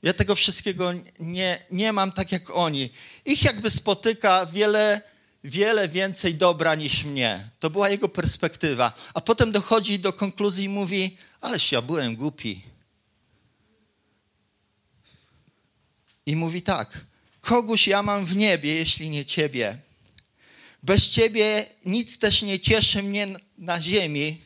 Ja 0.02 0.14
tego 0.14 0.34
wszystkiego 0.34 0.92
nie, 1.18 1.58
nie 1.70 1.92
mam 1.92 2.12
tak 2.12 2.32
jak 2.32 2.50
oni. 2.50 2.90
Ich 3.24 3.42
jakby 3.42 3.70
spotyka 3.70 4.46
wiele, 4.46 5.02
wiele 5.44 5.88
więcej 5.88 6.34
dobra 6.34 6.74
niż 6.74 7.04
mnie. 7.04 7.48
To 7.58 7.70
była 7.70 7.88
jego 7.88 8.08
perspektywa. 8.08 8.92
A 9.14 9.20
potem 9.20 9.52
dochodzi 9.52 9.98
do 9.98 10.12
konkluzji 10.12 10.64
i 10.64 10.68
mówi: 10.68 11.16
Ależ 11.40 11.72
ja 11.72 11.82
byłem 11.82 12.16
głupi. 12.16 12.62
I 16.26 16.36
mówi 16.36 16.62
tak: 16.62 17.00
Kogoś 17.40 17.88
ja 17.88 18.02
mam 18.02 18.26
w 18.26 18.36
niebie, 18.36 18.74
jeśli 18.74 19.10
nie 19.10 19.24
ciebie. 19.24 19.78
Bez 20.82 21.08
ciebie 21.08 21.66
nic 21.84 22.18
też 22.18 22.42
nie 22.42 22.60
cieszy 22.60 23.02
mnie 23.02 23.26
na 23.58 23.82
ziemi, 23.82 24.40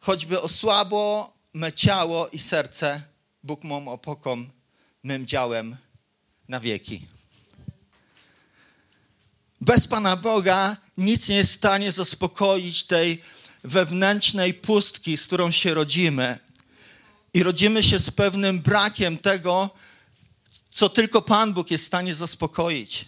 choćby 0.00 0.40
osłabło 0.40 1.32
me 1.54 1.72
ciało 1.72 2.28
i 2.28 2.38
serce 2.38 3.02
Bóg 3.42 3.64
mą 3.64 3.88
opoką, 3.88 4.46
mym 5.02 5.26
działem 5.26 5.76
na 6.48 6.60
wieki. 6.60 7.02
Bez 9.60 9.88
Pana 9.88 10.16
Boga 10.16 10.76
nic 10.96 11.28
nie 11.28 11.36
jest 11.36 11.50
w 11.50 11.56
stanie 11.56 11.92
zaspokoić 11.92 12.84
tej 12.84 13.22
wewnętrznej 13.64 14.54
pustki, 14.54 15.16
z 15.16 15.26
którą 15.26 15.50
się 15.50 15.74
rodzimy. 15.74 16.38
I 17.34 17.42
rodzimy 17.42 17.82
się 17.82 17.98
z 17.98 18.10
pewnym 18.10 18.60
brakiem 18.60 19.18
tego, 19.18 19.70
co 20.70 20.88
tylko 20.88 21.22
Pan 21.22 21.54
Bóg 21.54 21.70
jest 21.70 21.84
w 21.84 21.86
stanie 21.86 22.14
zaspokoić. 22.14 23.04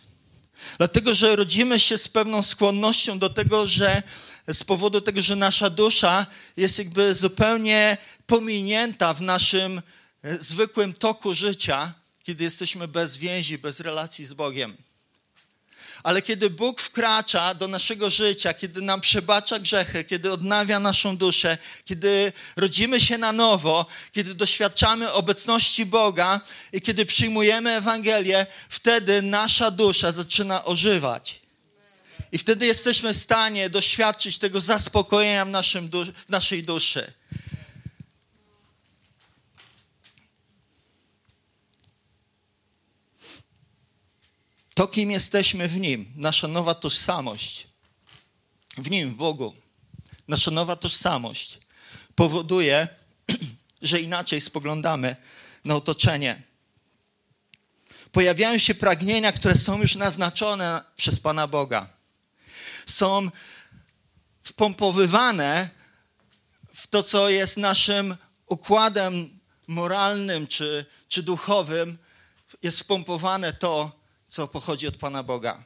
Dlatego, 0.78 1.14
że 1.14 1.36
rodzimy 1.36 1.80
się 1.80 1.98
z 1.98 2.08
pewną 2.08 2.42
skłonnością 2.42 3.18
do 3.18 3.30
tego, 3.30 3.66
że 3.66 4.02
z 4.48 4.64
powodu 4.64 5.00
tego, 5.00 5.22
że 5.22 5.36
nasza 5.36 5.70
dusza 5.70 6.26
jest 6.56 6.78
jakby 6.78 7.14
zupełnie 7.14 7.96
pominięta 8.26 9.14
w 9.14 9.20
naszym 9.20 9.82
zwykłym 10.40 10.94
toku 10.94 11.34
życia, 11.34 11.92
kiedy 12.24 12.44
jesteśmy 12.44 12.88
bez 12.88 13.16
więzi, 13.16 13.58
bez 13.58 13.80
relacji 13.80 14.24
z 14.24 14.32
Bogiem. 14.32 14.76
Ale 16.02 16.22
kiedy 16.22 16.50
Bóg 16.50 16.80
wkracza 16.80 17.54
do 17.54 17.68
naszego 17.68 18.10
życia, 18.10 18.54
kiedy 18.54 18.82
nam 18.82 19.00
przebacza 19.00 19.58
grzechy, 19.58 20.04
kiedy 20.04 20.32
odnawia 20.32 20.80
naszą 20.80 21.16
duszę, 21.16 21.58
kiedy 21.84 22.32
rodzimy 22.56 23.00
się 23.00 23.18
na 23.18 23.32
nowo, 23.32 23.86
kiedy 24.12 24.34
doświadczamy 24.34 25.12
obecności 25.12 25.86
Boga 25.86 26.40
i 26.72 26.80
kiedy 26.80 27.06
przyjmujemy 27.06 27.70
Ewangelię, 27.70 28.46
wtedy 28.68 29.22
nasza 29.22 29.70
dusza 29.70 30.12
zaczyna 30.12 30.64
ożywać. 30.64 31.41
I 32.32 32.38
wtedy 32.38 32.66
jesteśmy 32.66 33.14
w 33.14 33.16
stanie 33.16 33.70
doświadczyć 33.70 34.38
tego 34.38 34.60
zaspokojenia 34.60 35.44
w, 35.44 35.50
naszym, 35.50 35.90
w 36.26 36.28
naszej 36.28 36.62
duszy. 36.62 37.12
To, 44.74 44.88
kim 44.88 45.10
jesteśmy 45.10 45.68
w 45.68 45.76
Nim, 45.76 46.12
nasza 46.16 46.48
nowa 46.48 46.74
tożsamość, 46.74 47.66
w 48.76 48.90
Nim, 48.90 49.10
w 49.10 49.14
Bogu, 49.14 49.54
nasza 50.28 50.50
nowa 50.50 50.76
tożsamość 50.76 51.58
powoduje, 52.14 52.88
że 53.82 54.00
inaczej 54.00 54.40
spoglądamy 54.40 55.16
na 55.64 55.74
otoczenie. 55.74 56.42
Pojawiają 58.12 58.58
się 58.58 58.74
pragnienia, 58.74 59.32
które 59.32 59.56
są 59.56 59.82
już 59.82 59.94
naznaczone 59.94 60.84
przez 60.96 61.20
Pana 61.20 61.46
Boga. 61.46 62.01
Są 62.86 63.30
wpompowywane 64.42 65.68
w 66.74 66.86
to, 66.86 67.02
co 67.02 67.30
jest 67.30 67.56
naszym 67.56 68.16
układem 68.46 69.38
moralnym 69.66 70.46
czy, 70.46 70.86
czy 71.08 71.22
duchowym, 71.22 71.98
jest 72.62 72.78
spompowane 72.78 73.52
to, 73.52 73.92
co 74.28 74.48
pochodzi 74.48 74.86
od 74.86 74.96
Pana 74.96 75.22
Boga. 75.22 75.64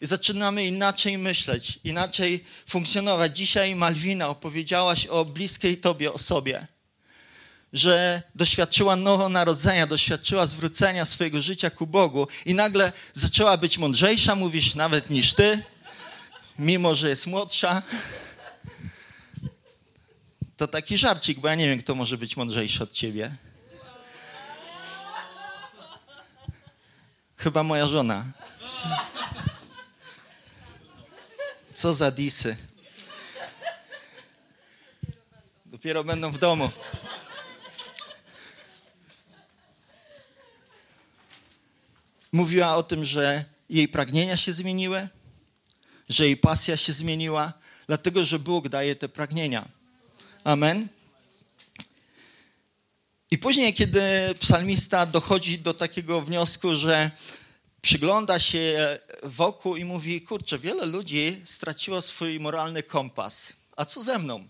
I 0.00 0.06
zaczynamy 0.06 0.66
inaczej 0.66 1.18
myśleć, 1.18 1.78
inaczej 1.84 2.44
funkcjonować. 2.68 3.36
Dzisiaj 3.36 3.76
Malwina 3.76 4.28
opowiedziałaś 4.28 5.06
o 5.06 5.24
bliskiej 5.24 5.78
Tobie 5.78 6.12
osobie, 6.12 6.66
że 7.72 8.22
doświadczyła 8.34 8.96
nowonarodzenia, 8.96 9.86
doświadczyła 9.86 10.46
zwrócenia 10.46 11.04
swojego 11.04 11.42
życia 11.42 11.70
ku 11.70 11.86
Bogu 11.86 12.28
i 12.46 12.54
nagle 12.54 12.92
zaczęła 13.12 13.56
być 13.56 13.78
mądrzejsza, 13.78 14.34
mówisz, 14.34 14.74
nawet 14.74 15.10
niż 15.10 15.34
Ty, 15.34 15.62
mimo 16.58 16.94
że 16.94 17.08
jest 17.08 17.26
młodsza. 17.26 17.82
To 20.56 20.68
taki 20.68 20.98
żarcik, 20.98 21.40
bo 21.40 21.48
ja 21.48 21.54
nie 21.54 21.68
wiem, 21.68 21.78
kto 21.82 21.94
może 21.94 22.18
być 22.18 22.36
mądrzejszy 22.36 22.82
od 22.82 22.92
Ciebie. 22.92 23.36
Chyba 27.36 27.62
moja 27.62 27.86
żona. 27.86 28.24
Co 31.74 31.94
za 31.94 32.10
disy. 32.10 32.56
Dopiero 35.66 36.04
będą 36.04 36.32
w 36.32 36.38
domu. 36.38 36.70
Mówiła 42.32 42.76
o 42.76 42.82
tym, 42.82 43.04
że 43.04 43.44
jej 43.70 43.88
pragnienia 43.88 44.36
się 44.36 44.52
zmieniły, 44.52 45.08
że 46.12 46.26
jej 46.26 46.36
pasja 46.36 46.76
się 46.76 46.92
zmieniła, 46.92 47.52
dlatego 47.86 48.24
że 48.24 48.38
Bóg 48.38 48.68
daje 48.68 48.96
te 48.96 49.08
pragnienia. 49.08 49.68
Amen. 50.44 50.88
I 53.30 53.38
później, 53.38 53.74
kiedy 53.74 54.00
psalmista 54.40 55.06
dochodzi 55.06 55.58
do 55.58 55.74
takiego 55.74 56.20
wniosku, 56.20 56.76
że 56.76 57.10
przygląda 57.82 58.38
się 58.38 58.98
wokół 59.22 59.76
i 59.76 59.84
mówi: 59.84 60.22
Kurczę, 60.22 60.58
wiele 60.58 60.86
ludzi 60.86 61.42
straciło 61.44 62.02
swój 62.02 62.40
moralny 62.40 62.82
kompas. 62.82 63.52
A 63.76 63.84
co 63.84 64.02
ze 64.02 64.18
mną? 64.18 64.48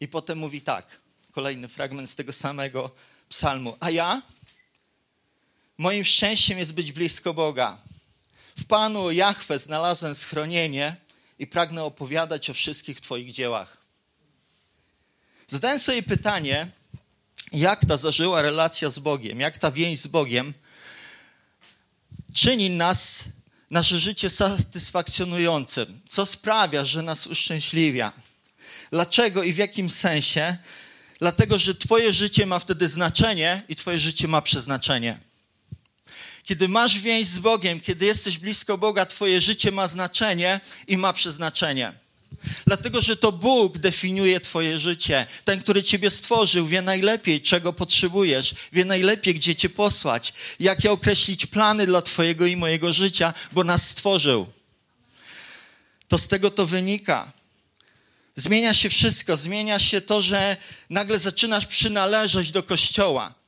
I 0.00 0.08
potem 0.08 0.38
mówi 0.38 0.60
tak, 0.60 0.86
kolejny 1.32 1.68
fragment 1.68 2.10
z 2.10 2.14
tego 2.14 2.32
samego 2.32 2.90
psalmu. 3.28 3.76
A 3.80 3.90
ja? 3.90 4.22
Moim 5.78 6.04
szczęściem 6.04 6.58
jest 6.58 6.72
być 6.72 6.92
blisko 6.92 7.34
Boga. 7.34 7.78
W 8.58 8.64
Panu 8.64 9.10
Jahwe 9.12 9.58
znalazłem 9.58 10.14
schronienie 10.14 10.96
i 11.38 11.46
pragnę 11.46 11.84
opowiadać 11.84 12.50
o 12.50 12.54
wszystkich 12.54 13.00
Twoich 13.00 13.32
dziełach. 13.32 13.76
Zadałem 15.48 15.78
sobie 15.78 16.02
pytanie, 16.02 16.68
jak 17.52 17.86
ta 17.86 17.96
zażyła 17.96 18.42
relacja 18.42 18.90
z 18.90 18.98
Bogiem, 18.98 19.40
jak 19.40 19.58
ta 19.58 19.70
więź 19.70 20.00
z 20.00 20.06
Bogiem 20.06 20.54
czyni 22.34 22.70
nas, 22.70 23.24
nasze 23.70 24.00
życie 24.00 24.30
satysfakcjonującym, 24.30 26.00
co 26.08 26.26
sprawia, 26.26 26.84
że 26.84 27.02
nas 27.02 27.26
uszczęśliwia. 27.26 28.12
Dlaczego 28.90 29.42
i 29.42 29.52
w 29.52 29.56
jakim 29.56 29.90
sensie? 29.90 30.56
Dlatego, 31.18 31.58
że 31.58 31.74
Twoje 31.74 32.12
życie 32.12 32.46
ma 32.46 32.58
wtedy 32.58 32.88
znaczenie 32.88 33.62
i 33.68 33.76
Twoje 33.76 34.00
życie 34.00 34.28
ma 34.28 34.42
przeznaczenie. 34.42 35.18
Kiedy 36.44 36.68
masz 36.68 36.98
więź 36.98 37.28
z 37.28 37.38
Bogiem, 37.38 37.80
kiedy 37.80 38.06
jesteś 38.06 38.38
blisko 38.38 38.78
Boga, 38.78 39.06
Twoje 39.06 39.40
życie 39.40 39.72
ma 39.72 39.88
znaczenie 39.88 40.60
i 40.88 40.96
ma 40.96 41.12
przeznaczenie. 41.12 41.92
Dlatego, 42.66 43.02
że 43.02 43.16
to 43.16 43.32
Bóg 43.32 43.78
definiuje 43.78 44.40
Twoje 44.40 44.78
życie. 44.78 45.26
Ten, 45.44 45.60
który 45.60 45.82
Ciebie 45.82 46.10
stworzył, 46.10 46.66
wie 46.66 46.82
najlepiej, 46.82 47.42
czego 47.42 47.72
potrzebujesz, 47.72 48.54
wie 48.72 48.84
najlepiej, 48.84 49.34
gdzie 49.34 49.56
Cię 49.56 49.68
posłać, 49.68 50.32
jakie 50.60 50.92
określić 50.92 51.46
plany 51.46 51.86
dla 51.86 52.02
Twojego 52.02 52.46
i 52.46 52.56
mojego 52.56 52.92
życia, 52.92 53.34
bo 53.52 53.64
nas 53.64 53.88
stworzył. 53.88 54.46
To 56.08 56.18
z 56.18 56.28
tego 56.28 56.50
to 56.50 56.66
wynika. 56.66 57.32
Zmienia 58.36 58.74
się 58.74 58.90
wszystko, 58.90 59.36
zmienia 59.36 59.78
się 59.78 60.00
to, 60.00 60.22
że 60.22 60.56
nagle 60.90 61.18
zaczynasz 61.18 61.66
przynależeć 61.66 62.50
do 62.50 62.62
Kościoła 62.62 63.41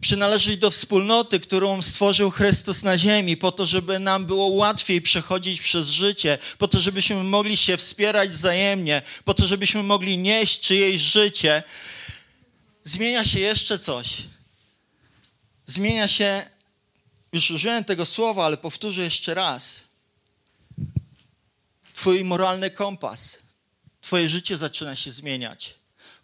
przynależeć 0.00 0.56
do 0.56 0.70
wspólnoty, 0.70 1.40
którą 1.40 1.82
stworzył 1.82 2.30
Chrystus 2.30 2.82
na 2.82 2.98
ziemi, 2.98 3.36
po 3.36 3.52
to, 3.52 3.66
żeby 3.66 3.98
nam 3.98 4.26
było 4.26 4.46
łatwiej 4.46 5.02
przechodzić 5.02 5.60
przez 5.60 5.88
życie, 5.88 6.38
po 6.58 6.68
to, 6.68 6.80
żebyśmy 6.80 7.24
mogli 7.24 7.56
się 7.56 7.76
wspierać 7.76 8.30
wzajemnie, 8.30 9.02
po 9.24 9.34
to, 9.34 9.46
żebyśmy 9.46 9.82
mogli 9.82 10.18
nieść 10.18 10.60
czyjeś 10.60 11.00
życie. 11.00 11.62
Zmienia 12.84 13.24
się 13.24 13.40
jeszcze 13.40 13.78
coś. 13.78 14.16
Zmienia 15.66 16.08
się, 16.08 16.42
już 17.32 17.50
użyłem 17.50 17.84
tego 17.84 18.06
słowa, 18.06 18.44
ale 18.44 18.56
powtórzę 18.56 19.02
jeszcze 19.02 19.34
raz. 19.34 19.80
Twój 21.94 22.24
moralny 22.24 22.70
kompas. 22.70 23.38
Twoje 24.00 24.28
życie 24.28 24.56
zaczyna 24.56 24.96
się 24.96 25.10
zmieniać. 25.10 25.74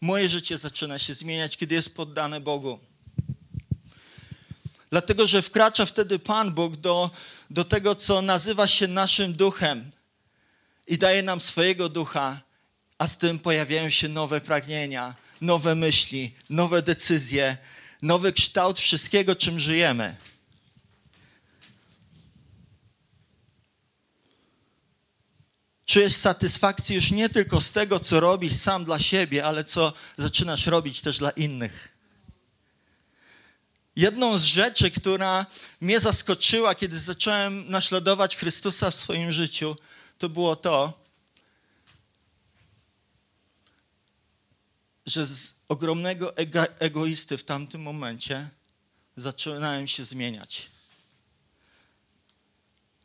Moje 0.01 0.29
życie 0.29 0.59
zaczyna 0.59 0.99
się 0.99 1.15
zmieniać, 1.15 1.57
kiedy 1.57 1.75
jest 1.75 1.95
poddane 1.95 2.41
Bogu. 2.41 2.79
Dlatego, 4.91 5.27
że 5.27 5.43
wkracza 5.43 5.87
wtedy 5.87 6.19
Pan 6.19 6.55
Bóg 6.55 6.77
do, 6.77 7.11
do 7.51 7.65
tego, 7.65 7.95
co 7.95 8.23
nazywa 8.23 8.67
się 8.67 8.89
naszym 8.89 9.33
duchem 9.33 9.91
i 10.87 10.99
daje 10.99 11.23
nam 11.23 11.41
swojego 11.41 11.89
ducha, 11.89 12.41
a 12.99 13.07
z 13.07 13.19
tym 13.19 13.39
pojawiają 13.39 13.91
się 13.91 14.09
nowe 14.09 14.41
pragnienia, 14.41 15.15
nowe 15.41 15.75
myśli, 15.75 16.35
nowe 16.51 16.83
decyzje, 16.83 17.57
nowy 18.03 18.33
kształt 18.33 18.79
wszystkiego, 18.79 19.37
czym 19.37 19.61
żyjemy. 19.61 20.17
Czujesz 25.87 26.17
satysfakcję 26.17 26.97
już 26.97 27.11
nie 27.11 27.29
tylko 27.29 27.61
z 27.61 27.73
tego, 27.73 28.01
co 28.01 28.21
robisz 28.21 28.53
sam 28.53 28.85
dla 28.85 28.99
siebie, 28.99 29.45
ale 29.45 29.65
co 29.65 29.93
zaczynasz 30.17 30.67
robić 30.67 31.01
też 31.01 31.19
dla 31.19 31.31
innych. 31.31 31.94
Jedną 33.97 34.39
z 34.39 34.45
rzeczy, 34.45 34.91
która 34.91 35.47
mnie 35.81 36.01
zaskoczyła, 36.01 36.75
kiedy 36.75 37.01
zacząłem 37.01 37.71
naśladować 37.71 38.37
Chrystusa 38.37 38.91
w 38.91 38.95
swoim 38.95 39.33
życiu, 39.33 39.77
to 40.19 40.29
było 40.29 40.57
to, 40.57 41.05
że 45.07 45.27
z 45.27 45.55
ogromnego 45.69 46.37
ego 46.37 46.79
egoisty 46.79 47.39
w 47.39 47.45
tamtym 47.45 47.83
momencie 47.83 48.49
zaczynałem 49.17 49.89
się 49.89 50.05
zmieniać. 50.05 50.71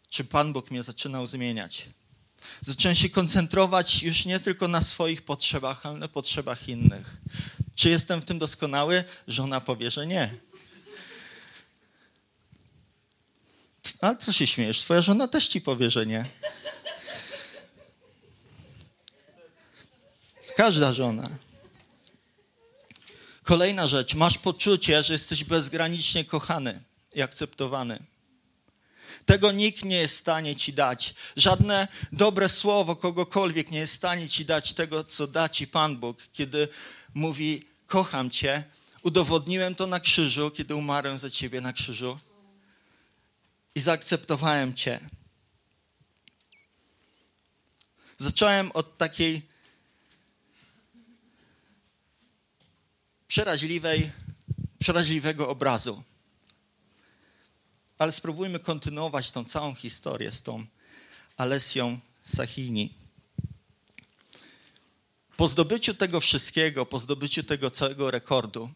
Czy 0.09 0.23
Pan 0.23 0.53
Bóg 0.53 0.71
mnie 0.71 0.83
zaczynał 0.83 1.27
zmieniać? 1.27 1.89
Zacząłem 2.61 2.95
się 2.95 3.09
koncentrować 3.09 4.03
już 4.03 4.25
nie 4.25 4.39
tylko 4.39 4.67
na 4.67 4.81
swoich 4.81 5.21
potrzebach, 5.21 5.85
ale 5.85 5.97
na 5.97 6.07
potrzebach 6.07 6.69
innych. 6.69 7.17
Czy 7.75 7.89
jestem 7.89 8.21
w 8.21 8.25
tym 8.25 8.39
doskonały? 8.39 9.03
Żona 9.27 9.61
powie, 9.61 9.91
że 9.91 10.07
nie. 10.07 10.48
A 14.01 14.15
co 14.15 14.31
się 14.31 14.47
śmiejesz? 14.47 14.79
Twoja 14.79 15.01
żona 15.01 15.27
też 15.27 15.47
ci 15.47 15.61
powie, 15.61 15.91
że 15.91 16.05
nie. 16.05 16.25
Każda 20.55 20.93
żona. 20.93 21.29
Kolejna 23.43 23.87
rzecz. 23.87 24.15
Masz 24.15 24.37
poczucie, 24.37 25.03
że 25.03 25.13
jesteś 25.13 25.43
bezgranicznie 25.43 26.25
kochany 26.25 26.81
i 27.15 27.21
akceptowany. 27.21 27.99
Tego 29.25 29.51
nikt 29.51 29.85
nie 29.85 29.97
jest 29.97 30.15
w 30.15 30.19
stanie 30.19 30.55
ci 30.55 30.73
dać. 30.73 31.13
Żadne 31.35 31.87
dobre 32.11 32.49
słowo 32.49 32.95
kogokolwiek 32.95 33.71
nie 33.71 33.79
jest 33.79 33.93
w 33.93 33.97
stanie 33.97 34.29
ci 34.29 34.45
dać 34.45 34.73
tego, 34.73 35.03
co 35.03 35.27
da 35.27 35.49
ci 35.49 35.67
Pan 35.67 35.97
Bóg, 35.97 36.17
kiedy 36.33 36.67
mówi: 37.13 37.65
Kocham 37.87 38.29
cię. 38.29 38.63
Udowodniłem 39.03 39.75
to 39.75 39.87
na 39.87 39.99
krzyżu, 39.99 40.51
kiedy 40.51 40.75
umarłem 40.75 41.17
za 41.17 41.29
ciebie 41.29 41.61
na 41.61 41.73
krzyżu 41.73 42.19
i 43.79 43.81
zaakceptowałem 43.81 44.73
Cię. 44.73 44.99
Zacząłem 48.17 48.71
od 48.71 48.97
takiej 48.97 49.49
przeraźliwej, 53.27 54.11
przeraźliwego 54.79 55.49
obrazu. 55.49 56.03
Ale 57.97 58.11
spróbujmy 58.11 58.59
kontynuować 58.59 59.31
tą 59.31 59.45
całą 59.45 59.75
historię 59.75 60.31
z 60.31 60.41
tą 60.41 60.65
Alesją 61.37 61.99
Sahini. 62.23 62.93
Po 65.37 65.47
zdobyciu 65.47 65.93
tego 65.93 66.19
wszystkiego, 66.19 66.85
po 66.85 66.99
zdobyciu 66.99 67.43
tego 67.43 67.71
całego 67.71 68.11
rekordu, 68.11 68.71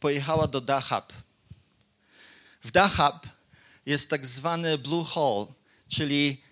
pojechała 0.00 0.46
do 0.46 0.60
Dahab. 0.60 1.12
W 2.64 2.70
Dahab 2.70 3.33
jest 3.86 4.10
tak 4.10 4.26
zwany 4.26 4.78
Blue 4.78 5.04
Hole, 5.04 5.46
czyli 5.88 6.42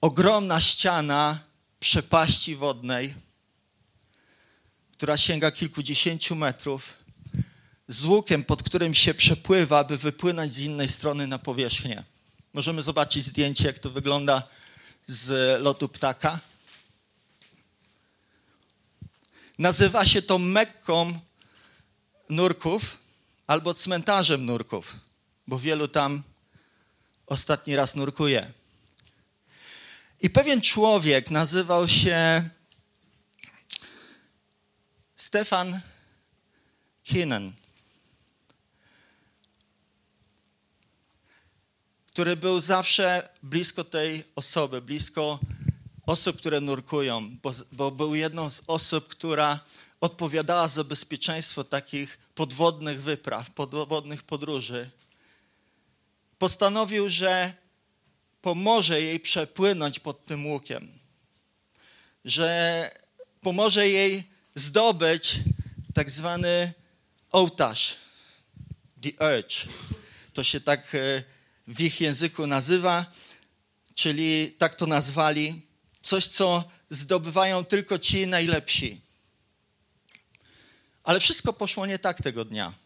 ogromna 0.00 0.60
ściana 0.60 1.40
przepaści 1.80 2.56
wodnej, 2.56 3.14
która 4.92 5.16
sięga 5.16 5.50
kilkudziesięciu 5.50 6.36
metrów, 6.36 6.98
z 7.88 8.04
łukiem, 8.04 8.44
pod 8.44 8.62
którym 8.62 8.94
się 8.94 9.14
przepływa, 9.14 9.84
by 9.84 9.98
wypłynąć 9.98 10.52
z 10.52 10.58
innej 10.58 10.88
strony 10.88 11.26
na 11.26 11.38
powierzchnię. 11.38 12.02
Możemy 12.52 12.82
zobaczyć 12.82 13.24
zdjęcie, 13.24 13.66
jak 13.66 13.78
to 13.78 13.90
wygląda 13.90 14.48
z 15.06 15.60
lotu 15.62 15.88
ptaka. 15.88 16.38
Nazywa 19.58 20.06
się 20.06 20.22
to 20.22 20.38
Mekką 20.38 21.20
nurków 22.28 22.98
albo 23.46 23.74
cmentarzem 23.74 24.46
nurków, 24.46 24.96
bo 25.46 25.58
wielu 25.58 25.88
tam 25.88 26.22
ostatni 27.26 27.76
raz 27.76 27.96
nurkuje. 27.96 28.52
I 30.20 30.30
pewien 30.30 30.60
człowiek 30.60 31.30
nazywał 31.30 31.88
się 31.88 32.48
Stefan 35.16 35.80
Kinen, 37.02 37.52
który 42.06 42.36
był 42.36 42.60
zawsze 42.60 43.28
blisko 43.42 43.84
tej 43.84 44.24
osoby, 44.36 44.82
blisko 44.82 45.38
osób, 46.06 46.38
które 46.38 46.60
nurkują, 46.60 47.36
bo, 47.42 47.52
bo 47.72 47.90
był 47.90 48.14
jedną 48.14 48.50
z 48.50 48.62
osób, 48.66 49.08
która 49.08 49.60
odpowiadała 50.00 50.68
za 50.68 50.84
bezpieczeństwo 50.84 51.64
takich 51.64 52.18
podwodnych 52.34 53.02
wypraw, 53.02 53.50
podwodnych 53.50 54.22
podróży. 54.22 54.90
Postanowił, 56.44 57.08
że 57.08 57.52
pomoże 58.42 59.02
jej 59.02 59.20
przepłynąć 59.20 60.00
pod 60.00 60.26
tym 60.26 60.46
łukiem, 60.46 60.98
że 62.24 62.90
pomoże 63.40 63.88
jej 63.88 64.24
zdobyć 64.54 65.38
tak 65.94 66.10
zwany 66.10 66.72
ołtarz, 67.32 67.96
the 69.02 69.36
urge. 69.36 69.56
To 70.32 70.44
się 70.44 70.60
tak 70.60 70.94
e, 70.94 71.22
w 71.66 71.80
ich 71.80 72.00
języku 72.00 72.46
nazywa, 72.46 73.06
czyli 73.94 74.52
tak 74.58 74.74
to 74.74 74.86
nazwali, 74.86 75.62
coś, 76.02 76.26
co 76.26 76.64
zdobywają 76.90 77.64
tylko 77.64 77.98
ci 77.98 78.26
najlepsi. 78.26 79.00
Ale 81.04 81.20
wszystko 81.20 81.52
poszło 81.52 81.86
nie 81.86 81.98
tak 81.98 82.22
tego 82.22 82.44
dnia. 82.44 82.83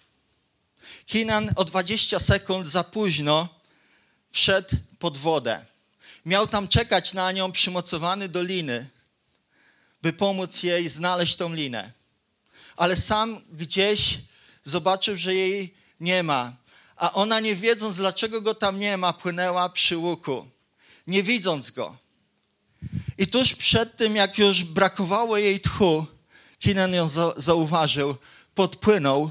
Kinan 1.07 1.53
o 1.57 1.65
20 1.65 2.19
sekund 2.19 2.69
za 2.69 2.85
późno 2.85 3.49
wszedł 4.33 4.77
pod 4.99 5.19
wodę. 5.19 5.65
Miał 6.27 6.47
tam 6.47 6.69
czekać 6.69 7.13
na 7.13 7.33
nią 7.33 7.53
przymocowany 7.53 8.29
do 8.29 8.43
liny, 8.43 8.89
by 10.03 10.13
pomóc 10.13 10.63
jej 10.63 10.89
znaleźć 10.89 11.37
tą 11.37 11.55
linę. 11.55 11.93
Ale 12.77 12.97
sam 12.97 13.41
gdzieś 13.53 14.19
zobaczył, 14.65 15.17
że 15.17 15.35
jej 15.35 15.75
nie 16.01 16.23
ma. 16.23 16.53
A 16.97 17.13
ona, 17.13 17.41
nie 17.41 17.57
wiedząc, 17.57 17.97
dlaczego 17.97 18.41
go 18.41 18.55
tam 18.55 18.79
nie 18.79 18.97
ma, 18.97 19.13
płynęła 19.13 19.69
przy 19.69 19.97
łuku, 19.97 20.47
nie 21.07 21.23
widząc 21.23 21.71
go. 21.71 21.97
I 23.19 23.27
tuż 23.27 23.55
przed 23.55 23.97
tym, 23.97 24.17
jak 24.17 24.39
już 24.39 24.65
brakowało 24.65 25.37
jej 25.37 25.61
tchu, 25.61 26.07
Kinan 26.59 26.95
ją 26.95 27.09
zauważył, 27.37 28.17
podpłynął, 28.55 29.31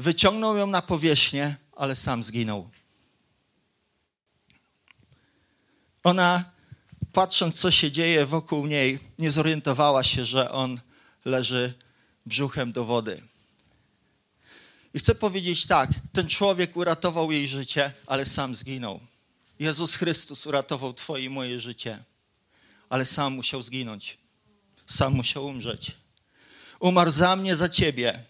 wyciągnął 0.00 0.56
ją 0.56 0.66
na 0.66 0.82
powierzchnię, 0.82 1.56
ale 1.76 1.96
sam 1.96 2.24
zginął. 2.24 2.70
Ona, 6.04 6.44
patrząc, 7.12 7.60
co 7.60 7.70
się 7.70 7.90
dzieje 7.90 8.26
wokół 8.26 8.66
niej, 8.66 8.98
nie 9.18 9.30
zorientowała 9.30 10.04
się, 10.04 10.24
że 10.24 10.50
on 10.50 10.80
leży 11.24 11.74
brzuchem 12.26 12.72
do 12.72 12.84
wody. 12.84 13.22
I 14.94 14.98
chcę 14.98 15.14
powiedzieć 15.14 15.66
tak: 15.66 15.90
ten 16.12 16.28
człowiek 16.28 16.76
uratował 16.76 17.32
jej 17.32 17.48
życie, 17.48 17.92
ale 18.06 18.24
sam 18.24 18.54
zginął. 18.54 19.00
Jezus 19.58 19.94
Chrystus 19.94 20.46
uratował 20.46 20.94
Twoje 20.94 21.24
i 21.24 21.30
moje 21.30 21.60
życie, 21.60 22.04
ale 22.88 23.04
sam 23.04 23.34
musiał 23.34 23.62
zginąć. 23.62 24.18
Sam 24.86 25.14
musiał 25.14 25.46
umrzeć. 25.46 25.92
Umarł 26.80 27.10
za 27.10 27.36
mnie, 27.36 27.56
za 27.56 27.68
Ciebie. 27.68 28.29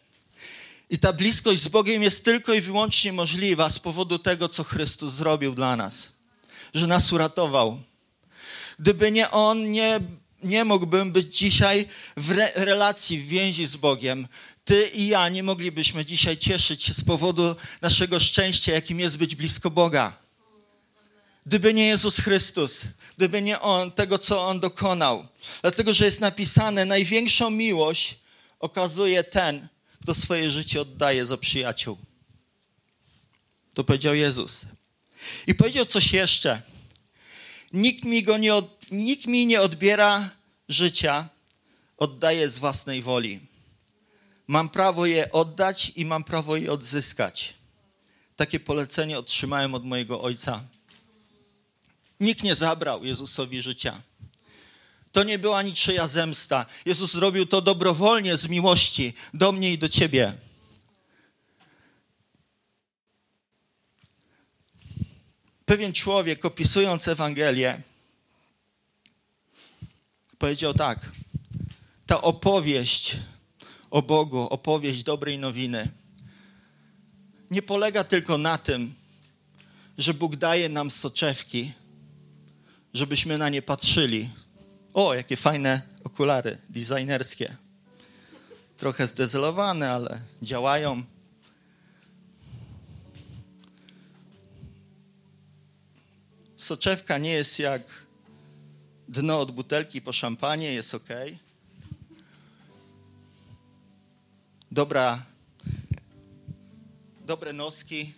I 0.91 0.99
ta 0.99 1.13
bliskość 1.13 1.63
z 1.63 1.69
Bogiem 1.69 2.03
jest 2.03 2.25
tylko 2.25 2.55
i 2.55 2.61
wyłącznie 2.61 3.13
możliwa 3.13 3.71
z 3.71 3.79
powodu 3.79 4.19
tego, 4.19 4.49
co 4.49 4.65
Chrystus 4.65 5.13
zrobił 5.13 5.55
dla 5.55 5.77
nas, 5.77 6.09
że 6.75 6.87
nas 6.87 7.13
uratował. 7.13 7.79
Gdyby 8.79 9.13
nie 9.13 9.31
On, 9.31 9.73
nie, 9.73 10.01
nie 10.43 10.65
mógłbym 10.65 11.13
być 11.13 11.39
dzisiaj 11.39 11.89
w 12.17 12.31
re 12.31 12.53
relacji, 12.55 13.19
w 13.19 13.29
więzi 13.29 13.67
z 13.67 13.77
Bogiem. 13.77 14.29
Ty 14.65 14.89
i 14.89 15.07
ja 15.07 15.29
nie 15.29 15.43
moglibyśmy 15.43 16.05
dzisiaj 16.05 16.39
cieszyć 16.39 16.85
się 16.85 16.95
z 16.95 17.05
powodu 17.05 17.57
naszego 17.83 18.21
szczęścia, 18.21 18.73
jakim 18.73 19.01
jest 19.01 19.17
być 19.17 19.37
blisko 19.37 19.71
Boga. 19.71 20.17
Gdyby 21.47 21.75
nie 21.75 21.87
Jezus 21.87 22.17
Chrystus, 22.17 22.83
gdyby 23.17 23.43
nie 23.43 23.61
On, 23.61 23.93
tego 23.93 24.19
co 24.19 24.47
On 24.47 24.61
dokonał. 24.61 25.27
Dlatego, 25.63 25.95
że 25.95 26.05
jest 26.05 26.21
napisane, 26.21 26.85
największą 26.85 27.51
miłość 27.51 28.19
okazuje 28.61 29.25
ten, 29.25 29.69
kto 30.03 30.15
swoje 30.15 30.51
życie 30.51 30.81
oddaje 30.81 31.27
za 31.27 31.37
przyjaciół. 31.37 31.99
To 33.75 33.85
powiedział 33.85 34.15
Jezus. 34.15 34.67
I 35.47 35.55
powiedział 35.55 35.87
coś 35.87 36.13
jeszcze. 36.13 36.63
Nikt 37.73 38.05
mi, 38.05 38.23
go 38.23 38.39
nie 38.39 38.55
od, 38.55 38.91
nikt 38.91 39.27
mi 39.27 39.47
nie 39.47 39.61
odbiera 39.61 40.31
życia, 40.69 41.29
oddaje 41.97 42.51
z 42.51 42.59
własnej 42.59 43.03
woli. 43.03 43.41
Mam 44.47 44.69
prawo 44.69 45.07
je 45.07 45.33
oddać 45.33 45.93
i 45.97 46.05
mam 46.05 46.25
prawo 46.25 46.57
je 46.57 46.73
odzyskać. 46.73 47.55
Takie 48.37 48.61
polecenie 48.61 49.19
otrzymałem 49.19 49.75
od 49.75 49.85
mojego 49.85 50.23
ojca. 50.23 50.65
Nikt 52.21 52.43
nie 52.43 52.55
zabrał 52.55 53.05
Jezusowi 53.05 53.63
życia. 53.63 54.01
To 55.13 55.25
nie 55.25 55.39
była 55.39 55.63
niczyja 55.63 56.07
zemsta. 56.07 56.67
Jezus 56.87 57.13
zrobił 57.13 57.47
to 57.47 57.63
dobrowolnie 57.63 58.37
z 58.37 58.49
miłości 58.49 59.13
do 59.35 59.53
mnie 59.53 59.73
i 59.73 59.79
do 59.79 59.89
ciebie. 59.89 60.35
Pewien 65.65 65.93
człowiek, 65.93 66.45
opisując 66.45 67.09
Ewangelię, 67.09 67.83
powiedział 70.39 70.75
tak: 70.75 71.11
Ta 72.07 72.23
opowieść 72.23 73.17
o 73.91 74.03
Bogu, 74.03 74.39
opowieść 74.39 75.03
dobrej 75.03 75.39
nowiny, 75.39 75.89
nie 77.51 77.63
polega 77.63 78.05
tylko 78.05 78.39
na 78.39 78.59
tym, 78.59 78.95
że 79.99 80.15
Bóg 80.15 80.37
daje 80.37 80.69
nam 80.69 80.91
soczewki, 80.91 81.73
żebyśmy 82.95 83.39
na 83.39 83.49
nie 83.49 83.63
patrzyli. 83.63 84.29
O, 84.95 85.15
jakie 85.15 85.37
fajne 85.37 85.83
okulary 86.05 86.59
designerskie. 86.69 87.57
Trochę 88.77 89.07
zdezelowane, 89.07 89.91
ale 89.91 90.21
działają. 90.43 91.03
Soczewka 96.57 97.19
nie 97.19 97.31
jest 97.31 97.59
jak 97.59 97.83
dno 99.09 99.41
od 99.41 99.51
butelki 99.51 100.03
po 100.03 100.13
szampanie, 100.13 100.73
jest 100.73 100.95
ok. 100.95 101.09
Dobra, 104.71 105.23
dobre 107.27 107.53
noski. 107.53 108.15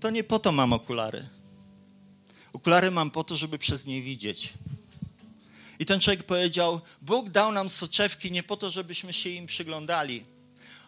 To 0.00 0.10
nie 0.10 0.24
po 0.24 0.38
to 0.38 0.52
mam 0.52 0.72
okulary. 0.72 1.37
Okulary 2.52 2.90
mam 2.90 3.10
po 3.10 3.24
to, 3.24 3.36
żeby 3.36 3.58
przez 3.58 3.86
nie 3.86 4.02
widzieć. 4.02 4.52
I 5.78 5.86
ten 5.86 6.00
człowiek 6.00 6.22
powiedział: 6.22 6.80
Bóg 7.02 7.30
dał 7.30 7.52
nam 7.52 7.70
soczewki 7.70 8.32
nie 8.32 8.42
po 8.42 8.56
to, 8.56 8.70
żebyśmy 8.70 9.12
się 9.12 9.30
im 9.30 9.46
przyglądali, 9.46 10.24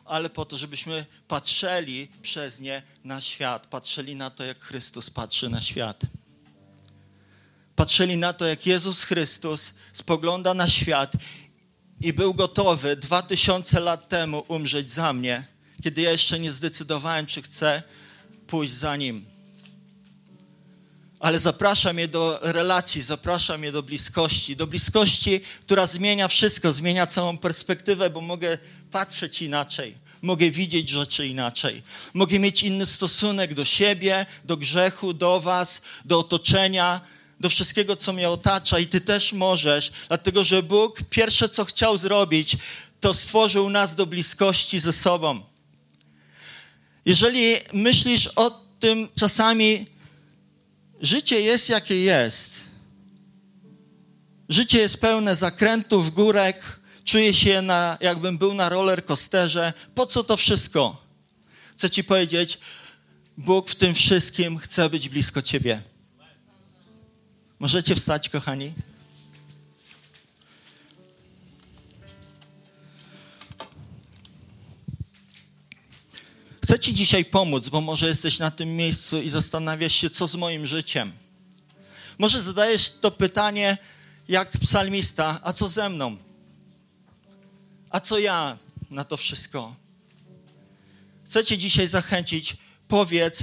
ale 0.04 0.30
po 0.30 0.44
to, 0.44 0.56
żebyśmy 0.56 1.06
patrzyli 1.28 2.08
przez 2.22 2.60
nie 2.60 2.82
na 3.04 3.20
świat, 3.20 3.66
patrzyli 3.66 4.16
na 4.16 4.30
to, 4.30 4.44
jak 4.44 4.64
Chrystus 4.64 5.10
patrzy 5.10 5.48
na 5.48 5.60
świat. 5.60 6.00
Patrzyli 7.76 8.16
na 8.16 8.32
to, 8.32 8.46
jak 8.46 8.66
Jezus 8.66 9.02
Chrystus 9.02 9.74
spogląda 9.92 10.54
na 10.54 10.68
świat 10.68 11.12
i 12.00 12.12
był 12.12 12.34
gotowy 12.34 12.96
dwa 12.96 13.22
tysiące 13.22 13.80
lat 13.80 14.08
temu 14.08 14.44
umrzeć 14.48 14.90
za 14.90 15.12
mnie, 15.12 15.46
kiedy 15.82 16.02
ja 16.02 16.10
jeszcze 16.10 16.40
nie 16.40 16.52
zdecydowałem, 16.52 17.26
czy 17.26 17.42
chcę 17.42 17.82
pójść 18.46 18.72
za 18.72 18.96
nim. 18.96 19.26
Ale 21.20 21.38
zaprasza 21.38 21.92
mnie 21.92 22.08
do 22.08 22.38
relacji, 22.42 23.02
zaprasza 23.02 23.58
mnie 23.58 23.72
do 23.72 23.82
bliskości, 23.82 24.56
do 24.56 24.66
bliskości, 24.66 25.40
która 25.60 25.86
zmienia 25.86 26.28
wszystko, 26.28 26.72
zmienia 26.72 27.06
całą 27.06 27.38
perspektywę, 27.38 28.10
bo 28.10 28.20
mogę 28.20 28.58
patrzeć 28.90 29.42
inaczej, 29.42 29.94
mogę 30.22 30.50
widzieć 30.50 30.88
rzeczy 30.88 31.28
inaczej, 31.28 31.82
mogę 32.14 32.38
mieć 32.38 32.62
inny 32.62 32.86
stosunek 32.86 33.54
do 33.54 33.64
siebie, 33.64 34.26
do 34.44 34.56
grzechu, 34.56 35.12
do 35.12 35.40
Was, 35.40 35.82
do 36.04 36.18
otoczenia, 36.18 37.00
do 37.40 37.48
wszystkiego, 37.48 37.96
co 37.96 38.12
mnie 38.12 38.30
otacza, 38.30 38.78
i 38.78 38.86
Ty 38.86 39.00
też 39.00 39.32
możesz, 39.32 39.92
dlatego 40.08 40.44
że 40.44 40.62
Bóg 40.62 41.02
pierwsze, 41.10 41.48
co 41.48 41.64
chciał 41.64 41.96
zrobić, 41.96 42.56
to 43.00 43.14
stworzył 43.14 43.70
nas 43.70 43.94
do 43.94 44.06
bliskości 44.06 44.80
ze 44.80 44.92
sobą. 44.92 45.40
Jeżeli 47.04 47.56
myślisz 47.72 48.28
o 48.36 48.60
tym 48.80 49.08
czasami, 49.16 49.86
życie 51.00 51.40
jest 51.40 51.68
jakie 51.68 52.02
jest. 52.02 52.60
Życie 54.48 54.78
jest 54.78 55.00
pełne 55.00 55.36
zakrętów, 55.36 56.14
górek. 56.14 56.80
Czuję 57.04 57.34
się, 57.34 57.62
na, 57.62 57.98
jakbym 58.00 58.38
był 58.38 58.54
na 58.54 58.68
roller 58.68 59.04
coasterze. 59.04 59.72
Po 59.94 60.06
co 60.06 60.24
to 60.24 60.36
wszystko? 60.36 61.04
Chcę 61.74 61.90
ci 61.90 62.04
powiedzieć, 62.04 62.58
Bóg 63.36 63.70
w 63.70 63.74
tym 63.74 63.94
wszystkim 63.94 64.58
chce 64.58 64.90
być 64.90 65.08
blisko 65.08 65.42
ciebie. 65.42 65.82
Możecie 67.58 67.94
wstać, 67.94 68.28
kochani? 68.28 68.72
Chcę 76.70 76.78
Ci 76.78 76.94
dzisiaj 76.94 77.24
pomóc, 77.24 77.68
bo 77.68 77.80
może 77.80 78.08
jesteś 78.08 78.38
na 78.38 78.50
tym 78.50 78.76
miejscu 78.76 79.22
i 79.22 79.28
zastanawiasz 79.28 79.94
się, 79.94 80.10
co 80.10 80.26
z 80.26 80.34
moim 80.34 80.66
życiem. 80.66 81.12
Może 82.18 82.42
zadajesz 82.42 82.90
to 82.90 83.10
pytanie 83.10 83.78
jak 84.28 84.50
psalmista, 84.50 85.40
a 85.42 85.52
co 85.52 85.68
ze 85.68 85.88
mną? 85.88 86.16
A 87.90 88.00
co 88.00 88.18
ja 88.18 88.58
na 88.90 89.04
to 89.04 89.16
wszystko? 89.16 89.76
Chcę 91.24 91.44
Cię 91.44 91.58
dzisiaj 91.58 91.88
zachęcić, 91.88 92.56
powiedz, 92.88 93.42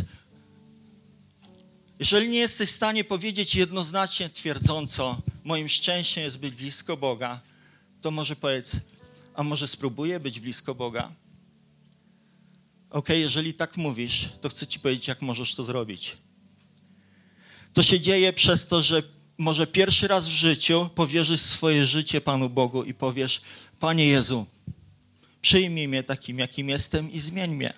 jeżeli 2.00 2.30
nie 2.30 2.40
jesteś 2.40 2.70
w 2.70 2.76
stanie 2.76 3.04
powiedzieć 3.04 3.56
jednoznacznie, 3.56 4.30
twierdząco, 4.30 5.22
moim 5.44 5.70
szczęściem 5.70 6.24
jest 6.24 6.38
być 6.38 6.56
blisko 6.56 6.98
Boga, 6.98 7.40
to 8.02 8.12
może 8.12 8.36
powiedz, 8.36 8.72
a 9.36 9.44
może 9.44 9.68
spróbuję 9.68 10.20
być 10.20 10.40
blisko 10.40 10.76
Boga? 10.76 11.12
Ok, 12.90 13.10
jeżeli 13.10 13.54
tak 13.54 13.78
mówisz, 13.78 14.30
to 14.42 14.50
chcę 14.50 14.68
ci 14.68 14.80
powiedzieć, 14.80 15.08
jak 15.08 15.22
możesz 15.22 15.56
to 15.56 15.64
zrobić. 15.64 16.18
To 17.74 17.84
się 17.84 18.00
dzieje 18.00 18.34
przez 18.34 18.68
to, 18.68 18.82
że 18.82 19.04
może 19.38 19.68
pierwszy 19.68 20.08
raz 20.08 20.28
w 20.28 20.32
życiu 20.32 20.90
powierzysz 20.96 21.42
swoje 21.42 21.86
życie 21.86 22.22
Panu 22.22 22.50
Bogu 22.50 22.84
i 22.84 22.94
powiesz: 22.94 23.42
Panie 23.80 24.08
Jezu, 24.08 24.46
przyjmij 25.42 25.88
mnie 25.88 26.04
takim, 26.04 26.40
jakim 26.40 26.70
jestem 26.70 27.12
i 27.12 27.20
zmień 27.20 27.56
mnie. 27.56 27.74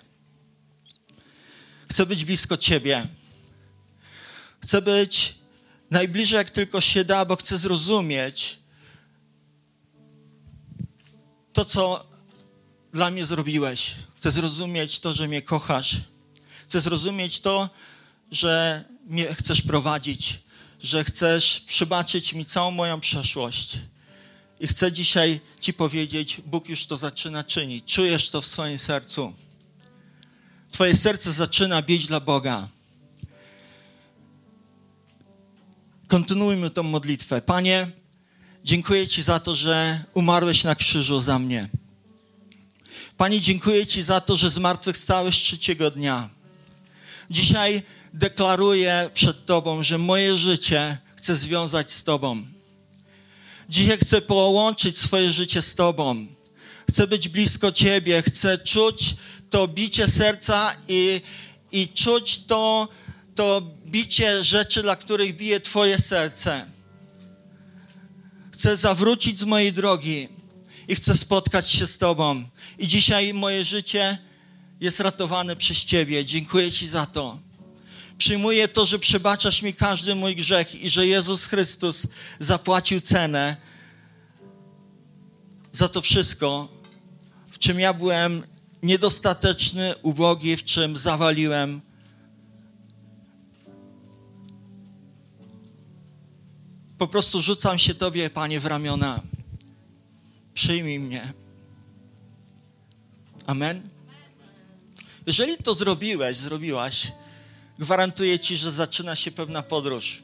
Chcę 1.90 2.06
być 2.06 2.24
blisko 2.24 2.56
Ciebie. 2.56 3.06
Chcę 4.60 4.82
być 4.82 5.34
najbliżej, 5.90 6.36
jak 6.36 6.50
tylko 6.50 6.80
się 6.80 7.04
da, 7.04 7.24
bo 7.24 7.36
chcę 7.36 7.58
zrozumieć 7.58 8.58
to, 11.52 11.64
co 11.64 12.09
dla 12.92 13.10
mnie 13.10 13.26
zrobiłeś. 13.26 13.94
Chcę 14.16 14.30
zrozumieć 14.30 14.98
to, 14.98 15.14
że 15.14 15.28
mnie 15.28 15.42
kochasz. 15.42 15.96
Chcę 16.66 16.80
zrozumieć 16.80 17.40
to, 17.40 17.70
że 18.30 18.84
mnie 19.06 19.34
chcesz 19.34 19.62
prowadzić, 19.62 20.40
że 20.80 21.04
chcesz 21.04 21.60
przebaczyć 21.60 22.32
mi 22.32 22.44
całą 22.44 22.70
moją 22.70 23.00
przeszłość. 23.00 23.78
I 24.60 24.66
chcę 24.66 24.92
dzisiaj 24.92 25.40
Ci 25.60 25.72
powiedzieć, 25.72 26.40
Bóg 26.46 26.68
już 26.68 26.86
to 26.86 26.96
zaczyna 26.96 27.44
czynić. 27.44 27.94
Czujesz 27.94 28.30
to 28.30 28.40
w 28.40 28.46
swoim 28.46 28.78
sercu. 28.78 29.32
Twoje 30.70 30.96
serce 30.96 31.32
zaczyna 31.32 31.82
bić 31.82 32.06
dla 32.06 32.20
Boga. 32.20 32.68
Kontynuujmy 36.08 36.70
tą 36.70 36.82
modlitwę. 36.82 37.42
Panie, 37.42 37.86
dziękuję 38.64 39.08
Ci 39.08 39.22
za 39.22 39.40
to, 39.40 39.54
że 39.54 40.04
umarłeś 40.14 40.64
na 40.64 40.74
krzyżu 40.74 41.20
za 41.20 41.38
mnie. 41.38 41.68
Panie, 43.20 43.40
dziękuję 43.40 43.86
Ci 43.86 44.02
za 44.02 44.20
to, 44.20 44.36
że 44.36 44.50
zmartwychwstałeś 44.50 45.36
trzeciego 45.36 45.90
dnia. 45.90 46.28
Dzisiaj 47.30 47.82
deklaruję 48.14 49.10
przed 49.14 49.46
Tobą, 49.46 49.82
że 49.82 49.98
moje 49.98 50.36
życie 50.38 50.98
chcę 51.16 51.36
związać 51.36 51.92
z 51.92 52.04
Tobą. 52.04 52.46
Dzisiaj 53.68 53.98
chcę 53.98 54.20
połączyć 54.20 54.98
swoje 54.98 55.32
życie 55.32 55.62
z 55.62 55.74
Tobą. 55.74 56.26
Chcę 56.90 57.06
być 57.06 57.28
blisko 57.28 57.72
Ciebie, 57.72 58.22
chcę 58.22 58.58
czuć 58.58 59.14
to 59.50 59.68
bicie 59.68 60.08
serca 60.08 60.72
i, 60.88 61.20
i 61.72 61.88
czuć 61.88 62.38
to, 62.38 62.88
to 63.34 63.62
bicie 63.86 64.44
rzeczy, 64.44 64.82
dla 64.82 64.96
których 64.96 65.36
bije 65.36 65.60
Twoje 65.60 65.98
serce. 65.98 66.66
Chcę 68.52 68.76
zawrócić 68.76 69.38
z 69.38 69.44
mojej 69.44 69.72
drogi 69.72 70.28
i 70.88 70.94
chcę 70.94 71.16
spotkać 71.16 71.70
się 71.70 71.86
z 71.86 71.98
Tobą. 71.98 72.44
I 72.80 72.88
dzisiaj 72.88 73.34
moje 73.34 73.64
życie 73.64 74.18
jest 74.80 75.00
ratowane 75.00 75.56
przez 75.56 75.84
Ciebie. 75.84 76.24
Dziękuję 76.24 76.72
Ci 76.72 76.88
za 76.88 77.06
to. 77.06 77.38
Przyjmuję 78.18 78.68
to, 78.68 78.86
że 78.86 78.98
przebaczasz 78.98 79.62
mi 79.62 79.74
każdy 79.74 80.14
mój 80.14 80.36
grzech 80.36 80.74
i 80.74 80.90
że 80.90 81.06
Jezus 81.06 81.44
Chrystus 81.44 82.06
zapłacił 82.38 83.00
cenę 83.00 83.56
za 85.72 85.88
to 85.88 86.00
wszystko, 86.00 86.68
w 87.50 87.58
czym 87.58 87.80
ja 87.80 87.94
byłem 87.94 88.42
niedostateczny, 88.82 89.94
ubogi, 90.02 90.56
w 90.56 90.64
czym 90.64 90.98
zawaliłem. 90.98 91.80
Po 96.98 97.06
prostu 97.06 97.40
rzucam 97.40 97.78
się 97.78 97.94
Tobie, 97.94 98.30
Panie, 98.30 98.60
w 98.60 98.66
ramiona. 98.66 99.20
Przyjmij 100.54 100.98
mnie. 100.98 101.32
Amen. 103.50 103.88
Jeżeli 105.26 105.56
to 105.56 105.74
zrobiłeś, 105.74 106.36
zrobiłaś, 106.36 107.12
gwarantuję 107.78 108.38
Ci, 108.38 108.56
że 108.56 108.72
zaczyna 108.72 109.16
się 109.16 109.30
pewna 109.30 109.62
podróż 109.62 110.22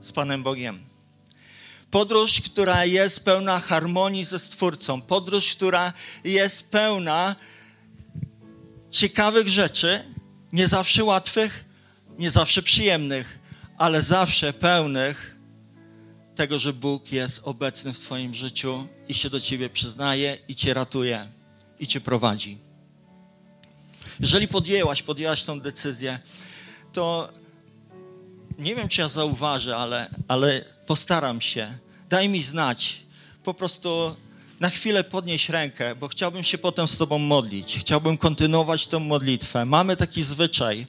z 0.00 0.12
Panem 0.12 0.42
Bogiem. 0.42 0.84
Podróż, 1.90 2.40
która 2.40 2.84
jest 2.84 3.24
pełna 3.24 3.60
harmonii 3.60 4.24
ze 4.24 4.38
Stwórcą. 4.38 5.02
Podróż, 5.02 5.52
która 5.52 5.92
jest 6.24 6.70
pełna 6.70 7.36
ciekawych 8.90 9.48
rzeczy, 9.48 10.04
nie 10.52 10.68
zawsze 10.68 11.04
łatwych, 11.04 11.64
nie 12.18 12.30
zawsze 12.30 12.62
przyjemnych, 12.62 13.38
ale 13.78 14.02
zawsze 14.02 14.52
pełnych 14.52 15.36
tego, 16.36 16.58
że 16.58 16.72
Bóg 16.72 17.12
jest 17.12 17.40
obecny 17.44 17.92
w 17.92 18.00
Twoim 18.00 18.34
życiu 18.34 18.86
i 19.08 19.14
się 19.14 19.30
do 19.30 19.40
Ciebie 19.40 19.70
przyznaje 19.70 20.38
i 20.48 20.54
Cię 20.54 20.74
ratuje 20.74 21.33
i 21.84 21.86
Cię 21.86 22.00
prowadzi. 22.00 22.58
Jeżeli 24.20 24.48
podjęłaś, 24.48 25.02
podjęłaś 25.02 25.44
tą 25.44 25.60
decyzję, 25.60 26.18
to 26.92 27.28
nie 28.58 28.74
wiem, 28.74 28.88
czy 28.88 29.00
ja 29.00 29.08
zauważę, 29.08 29.76
ale, 29.76 30.10
ale 30.28 30.64
postaram 30.86 31.40
się. 31.40 31.78
Daj 32.08 32.28
mi 32.28 32.42
znać. 32.42 33.00
Po 33.44 33.54
prostu 33.54 34.16
na 34.60 34.70
chwilę 34.70 35.04
podnieś 35.04 35.48
rękę, 35.48 35.94
bo 35.94 36.08
chciałbym 36.08 36.44
się 36.44 36.58
potem 36.58 36.88
z 36.88 36.96
Tobą 36.96 37.18
modlić. 37.18 37.76
Chciałbym 37.80 38.18
kontynuować 38.18 38.86
tą 38.86 39.00
modlitwę. 39.00 39.64
Mamy 39.64 39.96
taki 39.96 40.22
zwyczaj, 40.22 40.86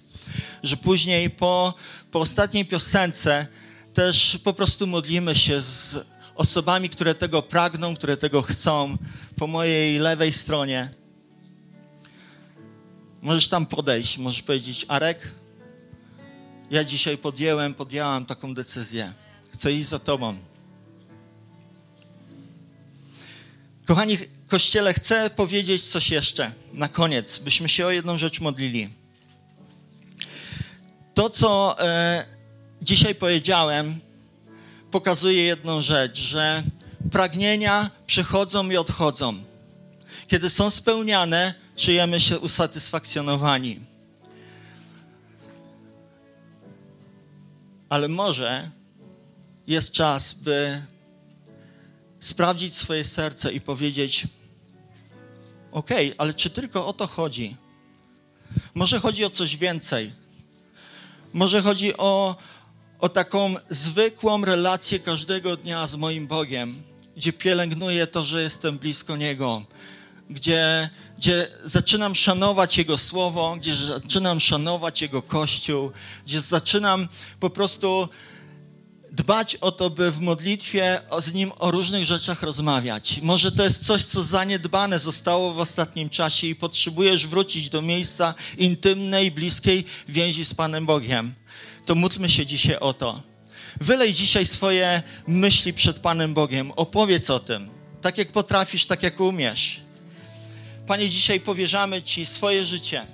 że 0.64 0.78
później 0.78 1.30
po, 1.30 1.74
po 2.12 2.20
ostatniej 2.20 2.66
piosence 2.66 3.48
też 3.94 4.38
po 4.44 4.54
prostu 4.54 4.88
modlimy 4.88 5.36
się 5.36 5.62
z 5.62 5.96
osobami, 6.36 6.90
które 6.90 7.16
tego 7.16 7.42
pragną, 7.42 7.96
które 7.96 8.18
tego 8.18 8.42
chcą. 8.42 8.98
Po 9.36 9.48
mojej 9.48 10.00
lewej 10.00 10.34
stronie 10.34 10.90
Możesz 13.26 13.48
tam 13.48 13.66
podejść, 13.66 14.18
możesz 14.18 14.42
powiedzieć, 14.42 14.86
Arek, 14.88 15.32
ja 16.72 16.84
dzisiaj 16.84 17.18
podjęłem, 17.18 17.74
podjęłam 17.74 18.26
taką 18.26 18.54
decyzję. 18.54 19.14
Chcę 19.52 19.74
iść 19.74 19.88
za 19.90 20.00
Tobą. 20.00 20.38
Kochani 23.86 24.18
Kościele, 24.50 24.94
chcę 24.94 25.30
powiedzieć 25.30 25.84
coś 25.84 26.10
jeszcze 26.10 26.52
na 26.74 26.88
koniec, 26.88 27.40
byśmy 27.40 27.70
się 27.70 27.86
o 27.86 27.92
jedną 27.92 28.18
rzecz 28.18 28.40
modlili. 28.40 28.90
To, 31.14 31.30
co 31.30 31.76
e, 31.80 32.26
dzisiaj 32.82 33.16
powiedziałem, 33.16 34.00
pokazuje 34.92 35.44
jedną 35.44 35.82
rzecz, 35.82 36.18
że 36.18 36.64
pragnienia 37.12 37.90
przychodzą 38.08 38.70
i 38.70 38.78
odchodzą. 38.78 39.44
Kiedy 40.28 40.50
są 40.50 40.70
spełniane, 40.70 41.54
czujemy 41.76 42.20
się 42.20 42.40
usatysfakcjonowani. 42.40 43.80
Ale 47.90 48.08
może 48.08 48.72
jest 49.68 49.92
czas, 49.92 50.34
by 50.34 50.82
sprawdzić 52.20 52.76
swoje 52.76 53.04
serce 53.04 53.54
i 53.54 53.62
powiedzieć: 53.62 54.28
OK, 55.72 55.90
ale 56.18 56.34
czy 56.34 56.50
tylko 56.50 56.88
o 56.88 56.94
to 56.94 57.08
chodzi? 57.08 57.56
Może 58.74 59.00
chodzi 59.00 59.26
o 59.26 59.30
coś 59.30 59.58
więcej. 59.58 60.12
Może 61.34 61.62
chodzi 61.62 61.98
o, 61.98 62.36
o 63.00 63.10
taką 63.10 63.56
zwykłą 63.70 64.46
relację 64.46 65.00
każdego 65.00 65.58
dnia 65.58 65.88
z 65.88 65.96
moim 65.96 66.28
Bogiem, 66.28 66.84
gdzie 67.18 67.34
pielęgnuję 67.34 68.08
to, 68.08 68.26
że 68.26 68.44
jestem 68.44 68.78
blisko 68.78 69.18
Niego, 69.18 69.66
gdzie, 70.30 70.90
gdzie 71.18 71.48
zaczynam 71.64 72.16
szanować 72.16 72.78
Jego 72.78 72.98
słowo, 72.98 73.56
gdzie 73.56 73.76
zaczynam 73.76 74.40
szanować 74.40 75.02
Jego 75.02 75.22
kościół, 75.22 75.92
gdzie 76.26 76.42
zaczynam 76.42 77.08
po 77.40 77.50
prostu 77.50 78.10
dbać 79.12 79.56
o 79.56 79.72
to, 79.72 79.90
by 79.90 80.12
w 80.12 80.20
modlitwie 80.20 81.02
z 81.20 81.34
Nim 81.34 81.52
o 81.60 81.72
różnych 81.72 82.06
rzeczach 82.06 82.44
rozmawiać. 82.44 83.20
Może 83.22 83.52
to 83.52 83.64
jest 83.64 83.86
coś, 83.86 84.06
co 84.06 84.24
zaniedbane 84.24 85.00
zostało 85.00 85.54
w 85.54 85.60
ostatnim 85.60 86.10
czasie 86.10 86.48
i 86.48 86.56
potrzebujesz 86.56 87.28
wrócić 87.28 87.70
do 87.70 87.82
miejsca 87.82 88.34
intymnej, 88.58 89.32
bliskiej 89.32 89.86
więzi 90.08 90.46
z 90.46 90.54
Panem 90.54 90.86
Bogiem. 90.86 91.34
To 91.86 91.96
módlmy 91.96 92.30
się 92.30 92.46
dzisiaj 92.46 92.78
o 92.80 92.94
to. 92.94 93.35
Wylej 93.82 94.14
dzisiaj 94.14 94.46
swoje 94.46 95.02
myśli 95.28 95.74
przed 95.74 96.00
Panem 96.00 96.34
Bogiem. 96.34 96.72
Opowiedz 96.72 97.30
o 97.30 97.40
tym. 97.40 97.70
Tak 98.02 98.18
jak 98.18 98.28
potrafisz, 98.28 98.86
tak 98.86 99.04
jak 99.04 99.20
umiesz. 99.20 99.82
Panie, 100.88 101.10
dzisiaj 101.10 101.40
powierzamy 101.40 102.02
Ci 102.02 102.26
swoje 102.26 102.64
życie. 102.64 103.06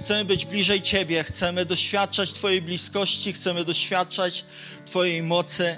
Chcemy 0.00 0.24
być 0.24 0.44
bliżej 0.44 0.82
Ciebie, 0.82 1.24
chcemy 1.24 1.64
doświadczać 1.64 2.32
Twojej 2.32 2.62
bliskości, 2.62 3.32
chcemy 3.32 3.64
doświadczać 3.64 4.44
Twojej 4.86 5.22
mocy. 5.22 5.76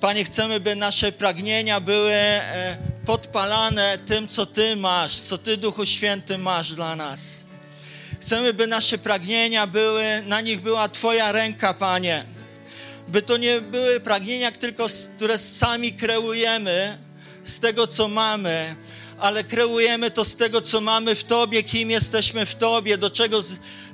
Panie, 0.00 0.24
chcemy, 0.24 0.60
by 0.60 0.76
nasze 0.76 1.12
pragnienia 1.12 1.80
były 1.80 2.12
e, 2.12 2.76
podpalane 3.06 3.98
tym, 3.98 4.28
co 4.28 4.46
Ty 4.46 4.76
masz, 4.76 5.16
co 5.20 5.38
Ty, 5.38 5.56
Duchu 5.56 5.86
Święty, 5.86 6.38
masz 6.38 6.74
dla 6.74 6.96
nas. 6.96 7.44
Chcemy, 8.20 8.52
by 8.52 8.66
nasze 8.66 8.98
pragnienia 8.98 9.66
były, 9.66 10.22
na 10.26 10.40
nich 10.40 10.60
była 10.60 10.88
Twoja 10.88 11.32
ręka, 11.32 11.74
Panie. 11.74 12.35
By 13.08 13.22
to 13.22 13.36
nie 13.36 13.60
były 13.60 14.00
pragnienia, 14.00 14.52
tylko, 14.52 14.88
które 15.16 15.38
sami 15.38 15.92
kreujemy 15.92 16.98
z 17.44 17.60
tego, 17.60 17.86
co 17.86 18.08
mamy, 18.08 18.76
ale 19.18 19.44
kreujemy 19.44 20.10
to 20.10 20.24
z 20.24 20.36
tego, 20.36 20.60
co 20.60 20.80
mamy 20.80 21.14
w 21.14 21.24
Tobie, 21.24 21.62
kim 21.62 21.90
jesteśmy 21.90 22.46
w 22.46 22.54
Tobie, 22.54 22.98
do 22.98 23.10
czego 23.10 23.42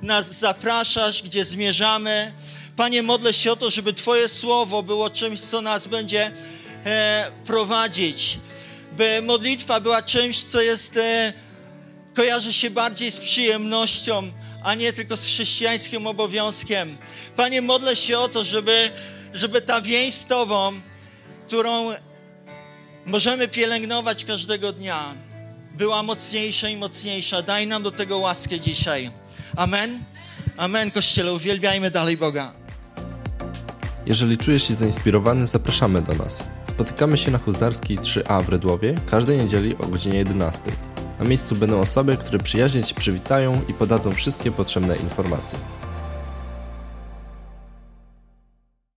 nas 0.03 0.39
zapraszasz, 0.39 1.23
gdzie 1.23 1.45
zmierzamy. 1.45 2.33
Panie, 2.77 3.03
modlę 3.03 3.33
się 3.33 3.53
o 3.53 3.57
to, 3.57 3.71
żeby 3.71 3.93
Twoje 3.93 4.29
słowo 4.29 4.83
było 4.83 5.11
czymś, 5.11 5.41
co 5.41 5.61
nas 5.61 5.87
będzie 5.87 6.31
e, 6.85 7.31
prowadzić. 7.47 8.39
By 8.93 9.23
modlitwa 9.23 9.81
była 9.81 10.03
czymś, 10.03 10.45
co 10.45 10.61
jest, 10.61 10.97
e, 10.97 11.33
kojarzy 12.15 12.53
się 12.53 12.71
bardziej 12.71 13.11
z 13.11 13.19
przyjemnością, 13.19 14.33
a 14.63 14.75
nie 14.75 14.93
tylko 14.93 15.17
z 15.17 15.27
chrześcijańskim 15.27 16.07
obowiązkiem. 16.07 16.97
Panie, 17.37 17.63
modlę 17.63 17.97
się 17.97 18.19
o 18.19 18.29
to, 18.29 18.45
żeby, 18.45 18.91
żeby 19.35 19.61
ta 19.61 19.81
więź 19.81 20.15
z 20.15 20.27
Tobą, 20.27 20.73
którą 21.47 21.89
możemy 23.07 23.49
pielęgnować 23.49 24.25
każdego 24.25 24.73
dnia, 24.73 25.15
była 25.79 26.03
mocniejsza 26.03 26.69
i 26.69 26.77
mocniejsza. 26.77 27.43
Daj 27.43 27.67
nam 27.67 27.83
do 27.83 27.91
tego 27.91 28.19
łaskę 28.19 28.61
dzisiaj. 28.61 29.11
Amen. 29.57 29.99
Amen, 30.57 30.91
Kościele. 30.91 31.33
Uwielbiajmy 31.33 31.91
dalej 31.91 32.17
Boga. 32.17 32.53
Jeżeli 34.07 34.39
czujesz 34.39 34.69
się 34.69 34.75
zainspirowany, 34.75 35.47
zapraszamy 35.47 36.03
do 36.03 36.15
nas. 36.15 36.45
Spotykamy 36.69 37.19
się 37.19 37.31
na 37.31 37.39
Huzarskiej 37.39 37.99
3A 37.99 38.45
w 38.45 38.49
Redłowie 38.49 38.95
każdej 39.11 39.39
niedzieli 39.39 39.77
o 39.77 39.87
godzinie 39.87 40.19
11. 40.19 40.63
Na 41.23 41.29
miejscu 41.29 41.57
będą 41.57 41.81
osoby, 41.81 42.17
które 42.17 42.39
przyjaźnie 42.39 42.83
Cię 42.83 42.95
przywitają 42.95 43.61
i 43.69 43.75
podadzą 43.75 44.13
wszystkie 44.13 44.53
potrzebne 44.53 44.97
informacje. 44.97 45.59